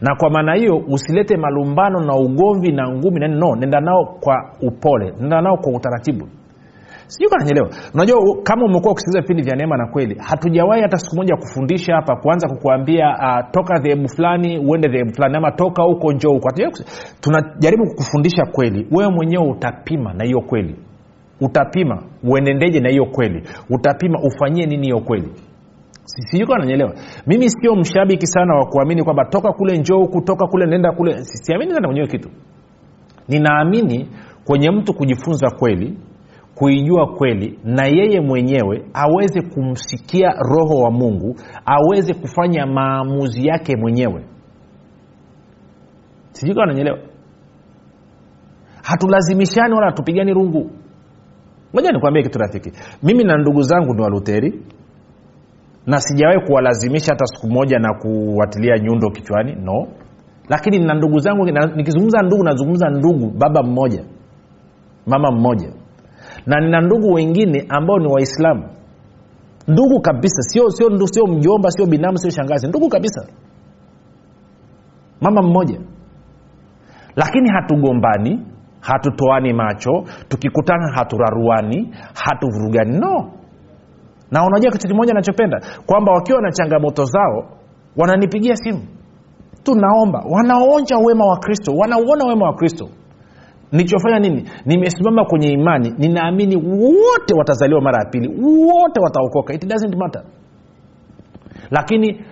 Na 0.00 0.16
kwa 0.16 0.30
maana 0.30 0.54
hiyo 0.54 0.82
usilete 0.88 1.36
malumbano 1.36 2.00
na 2.00 2.16
ugomvi 2.16 2.72
na 2.72 2.88
ngumi. 2.88 3.20
Na 3.20 3.28
no 3.28 3.56
nenda 3.56 3.80
nao 3.80 4.04
kwa 4.20 4.36
upole 4.62 5.12
nenda 5.20 5.40
nao 5.40 5.56
kwa 5.56 5.72
utaratibu 5.72 6.28
sijui 7.06 7.30
kananyelewa 7.30 7.68
unajua 7.94 8.18
kama 8.42 8.64
umekuwa 8.64 8.92
ukisikiliza 8.92 9.20
vipindi 9.20 9.42
vya 9.42 9.56
neema 9.56 9.76
na 9.76 9.86
kweli 9.86 10.16
hatujawahi 10.18 10.82
hata 10.82 10.98
siku 10.98 11.16
moja 11.16 11.36
kufundisha 11.36 11.94
hapa 11.94 12.16
kuanza 12.16 12.48
kukuambia 12.48 13.06
uh, 13.08 13.50
toka 13.50 13.78
dhehebu 13.78 14.08
fulani 14.08 14.58
uende 14.58 14.88
dhehebu 14.88 15.12
fulani 15.14 15.36
ama 15.36 15.50
toka 15.52 15.82
huko 15.82 16.12
njoo 16.12 16.32
huko. 16.32 16.50
Tunajaribu 17.20 17.84
kukufundisha 17.86 18.42
kweli. 18.52 18.86
Wewe 18.90 19.12
mwenyewe 19.12 19.48
utapima 19.50 20.12
na 20.14 20.24
hiyo 20.24 20.40
kweli. 20.40 20.76
Utapima 21.40 22.02
uenendeje 22.22 22.80
na 22.80 22.88
hiyo 22.90 23.06
kweli. 23.06 23.42
Utapima 23.70 24.18
ufanyie 24.22 24.66
nini 24.66 24.82
hiyo 24.86 25.00
kweli. 25.00 25.28
Sijuka 26.04 26.58
nanyelewa 26.58 26.92
mimi 27.26 27.50
sio 27.50 27.76
mshabiki 27.76 28.26
sana 28.26 28.54
wa 28.54 28.66
kuamini 28.66 29.02
kwamba 29.04 29.24
toka 29.24 29.52
kule 29.52 29.78
njoo 29.78 29.98
huku 29.98 30.20
toka 30.20 30.46
kule 30.46 30.66
nenda 30.66 30.92
kule. 30.92 31.24
Siamini 31.24 31.74
sana 31.74 31.88
kwenye 31.88 32.06
kitu. 32.06 32.28
Ninaamini 33.28 34.08
kwenye 34.44 34.70
mtu 34.70 34.94
kujifunza 34.94 35.50
kweli 35.50 35.98
kuijua 36.54 37.06
kweli 37.06 37.58
na 37.64 37.86
yeye 37.86 38.20
mwenyewe 38.20 38.84
aweze 38.94 39.40
kumsikia 39.42 40.30
roho 40.30 40.82
wa 40.82 40.90
mungu 40.90 41.36
aweze 41.66 42.14
kufanya 42.14 42.66
maamuzi 42.66 43.46
yake 43.46 43.76
mwenyewe. 43.76 44.24
Sijui 46.32 46.54
kawa 46.54 46.66
nanyelewa 46.66 46.98
hatulazimishani 48.82 49.74
wala 49.74 49.86
hatupigani 49.86 50.34
rungu. 50.34 50.70
Moja 51.74 51.92
nikuambia 51.92 52.22
kitu 52.22 52.38
rafiki. 52.38 52.72
Mimi 53.02 53.24
na 53.24 53.36
ndugu 53.38 53.62
zangu 53.62 53.94
ni 53.94 54.02
waluteri 54.02 54.62
na 55.86 56.00
sijawahi 56.00 56.40
kuwalazimisha 56.46 57.12
hata 57.12 57.26
siku 57.26 57.48
moja 57.52 57.78
na 57.78 57.94
kuwatilia 57.94 58.78
nyundo 58.78 59.10
kichwani 59.10 59.54
no. 59.54 59.86
Lakini 60.48 60.78
na 60.78 60.94
ndugu 60.94 61.18
zangu 61.18 61.44
nikizungumza 61.76 62.22
ndugu 62.22 62.44
nazungumza 62.44 62.88
ndugu 62.90 63.30
baba 63.38 63.62
mmoja 63.62 64.04
mama 65.06 65.30
mmoja 65.30 65.72
na 66.46 66.60
nina 66.60 66.80
ndugu 66.80 67.12
wengine 67.12 67.66
ambao 67.68 67.98
ni 67.98 68.06
waislamu. 68.06 68.64
Ndugu 69.68 70.00
kabisa 70.00 70.42
sio 70.42 70.70
sio 70.70 71.06
sio 71.06 71.26
mjomba 71.26 71.70
sio 71.70 71.86
binamu 71.86 72.18
sio 72.18 72.30
shangazi. 72.30 72.66
Ndugu 72.68 72.88
kabisa. 72.88 73.26
Mama 75.20 75.42
mmoja. 75.42 75.80
Lakini 77.16 77.48
hatugombani 77.50 78.46
hatutoani 78.80 79.52
macho 79.52 80.04
tukikutana 80.28 80.92
haturaruani 80.94 81.94
hatuvurugani. 82.14 82.98
No. 82.98 83.30
Na 84.30 84.46
unajua 84.46 84.70
kitu 84.72 84.88
kimoja 84.88 85.14
nachopenda 85.14 85.60
kwamba 85.86 86.12
wakiwa 86.12 86.40
na 86.42 86.50
changamoto 86.52 87.04
zao 87.04 87.44
wananipigia 87.96 88.56
simu. 88.56 88.80
Tunaomba. 89.62 90.24
Wanaonja 90.30 90.96
wema 90.98 91.26
wa 91.26 91.36
kristo. 91.38 91.72
Wanauona 91.76 92.24
wema 92.24 92.46
wa 92.46 92.54
kristo 92.54 92.88
nilichofanya 93.74 94.18
nini? 94.18 94.44
Nimesimama 94.66 95.24
kwenye 95.24 95.48
imani 95.48 95.94
ninaamini 95.98 96.56
wote 96.56 97.34
watazaliwa 97.38 97.80
mara 97.80 97.98
ya 98.04 98.10
pili 98.10 98.28
wote 98.28 99.00
wataokoka. 99.00 99.54
It 99.54 99.66
doesn't 99.66 99.96
matter. 99.96 100.22
Lakini 101.70 102.24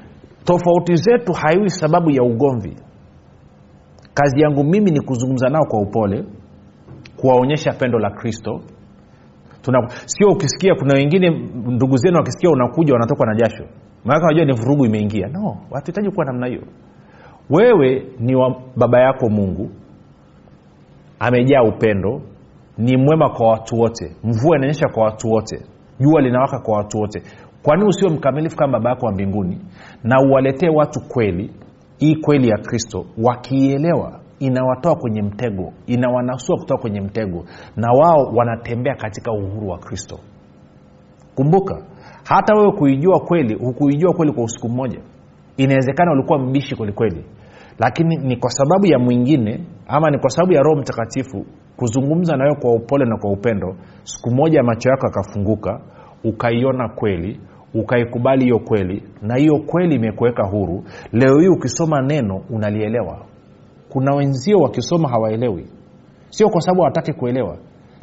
tofauti 0.44 0.96
zetu 0.96 1.32
haiwi 1.32 1.70
sababu 1.70 2.10
ya 2.10 2.22
ugomvi. 2.22 2.76
Kazi 4.14 4.40
yangu 4.40 4.64
mimi 4.64 4.90
ni 4.90 5.00
kuzungumza 5.00 5.48
nao 5.48 5.64
kwa 5.68 5.80
upole 5.80 6.24
kuwaonyesha 7.16 7.72
pendo 7.72 7.98
la 7.98 8.10
kristo. 8.10 8.60
Tuna, 9.62 9.88
sio 10.06 10.28
ukisikia 10.28 10.74
kuna 10.74 10.94
wengine 10.94 11.30
ndugu 11.66 11.96
zenu 11.96 12.16
wakisikia 12.16 12.50
unakuja 12.50 12.92
wanatokwa 12.92 13.26
na 13.26 13.34
jasho. 13.34 13.64
Maanake 14.04 14.24
unajua 14.26 14.44
ni 14.44 14.52
vurugu 14.52 14.86
imeingia. 14.86 15.28
No 15.28 15.56
hatuhitaji 15.74 16.10
kuwa 16.10 16.24
namna 16.26 16.46
hiyo. 16.46 16.62
Wewe 17.50 18.06
ni 18.18 18.34
wa 18.34 18.60
baba 18.76 19.00
yako 19.00 19.28
mungu 19.28 19.70
amejaa 21.26 21.62
upendo. 21.62 22.22
Ni 22.78 22.96
mwema 22.96 23.28
kwa 23.30 23.48
watu 23.48 23.76
wote. 23.80 24.16
Mvua 24.24 24.56
inaonyesha 24.56 24.88
kwa 24.88 25.04
watu 25.04 25.28
wote. 25.30 25.60
Jua 26.00 26.20
linawaka 26.20 26.58
kwa 26.58 26.76
watu 26.78 26.98
wote. 26.98 27.22
Kwa 27.62 27.76
nini 27.76 27.88
usiwe 27.88 28.10
mkamilifu 28.12 28.56
kama 28.56 28.72
baba 28.72 28.90
yako 28.90 29.06
wa 29.06 29.12
mbinguni? 29.12 29.58
Na 30.04 30.20
uwaletee 30.28 30.68
watu 30.68 31.00
kweli. 31.08 31.50
Hii 31.98 32.16
kweli 32.16 32.48
ya 32.48 32.58
kristo 32.58 33.04
wakiielewa 33.22 34.20
inawatoa 34.38 34.94
kwenye 34.96 35.22
mtego 35.22 35.72
inawanasua 35.86 36.56
kutoka 36.56 36.80
kwenye 36.80 37.00
mtego 37.00 37.44
na 37.76 37.92
wao 37.92 38.32
wanatembea 38.34 38.94
katika 38.94 39.32
uhuru 39.32 39.68
wa 39.68 39.78
kristo. 39.78 40.18
Kumbuka 41.34 41.82
hata 42.24 42.54
wewe 42.54 42.72
kuijua 42.72 43.20
kweli 43.20 43.54
hukuijua 43.54 44.12
kweli 44.12 44.32
kwa 44.32 44.44
usiku 44.44 44.68
mmoja. 44.68 45.00
Inawezekana 45.56 46.12
ulikuwa 46.12 46.38
mbishi 46.38 46.76
kwelikweli 46.76 47.24
lakini 47.78 48.16
ni 48.16 48.36
kwa 48.36 48.50
sababu 48.50 48.86
ya 48.86 48.98
mwingine 48.98 49.60
ama 49.86 50.10
ni 50.10 50.18
kwa 50.18 50.30
sababu 50.30 50.52
ya 50.52 50.62
roho 50.62 50.80
mtakatifu 50.80 51.46
kuzungumza 51.76 52.36
na 52.36 52.54
kwa 52.54 52.72
upole 52.74 53.04
na 53.04 53.16
kwa 53.16 53.30
upendo 53.32 53.76
siku 54.02 54.30
moja 54.30 54.62
macho 54.62 54.88
yako 54.90 55.06
yakafunguka 55.06 55.80
ukaiona 56.24 56.88
kweli 56.88 57.40
ukaikubali 57.74 58.44
hiyo 58.44 58.58
kweli 58.58 59.02
na 59.22 59.36
hiyo 59.36 59.58
kweli 59.58 59.94
imekuweka 59.94 60.46
huru. 60.46 60.84
Leo 61.12 61.38
hii 61.40 61.48
ukisoma 61.48 62.02
neno 62.02 62.42
unalielewa. 62.50 63.26
Kuna 63.88 64.14
wenzio 64.14 64.58
wakisoma 64.58 65.08
hawaelewi. 65.08 65.66
Sio 66.30 66.48
kwa 66.48 66.60
sababu 66.60 66.80
hawataki 66.82 67.12
kuelewa 67.12 67.56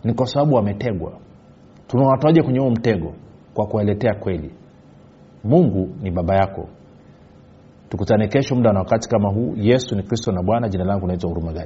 ni 0.03 0.13
kwa 0.13 0.25
sababu 0.25 0.55
wametegwa. 0.55 1.12
Tunawatoaje 1.88 2.41
kwenye 2.43 2.60
huo 2.60 2.69
mtego 2.69 3.13
kwa 3.53 3.65
kuwaletea 3.67 4.13
kweli. 4.13 4.51
Mungu 5.43 5.89
ni 6.01 6.12
baba 6.12 6.36
yako 6.36 6.67
tukutane 7.89 8.28
kesho 8.28 8.56
muda 8.56 8.73
na 8.73 8.80
wakati 8.80 9.10
kama 9.10 9.30
huu. 9.30 9.54
Yesu 9.58 9.95
ni 9.95 10.04
kristo 10.04 10.32
na 10.32 10.43
bwana. 10.43 10.69
Jina 10.69 10.84
langu 10.84 11.08
naitwa 11.08 11.30
huruma 11.30 11.54
gani 11.54 11.65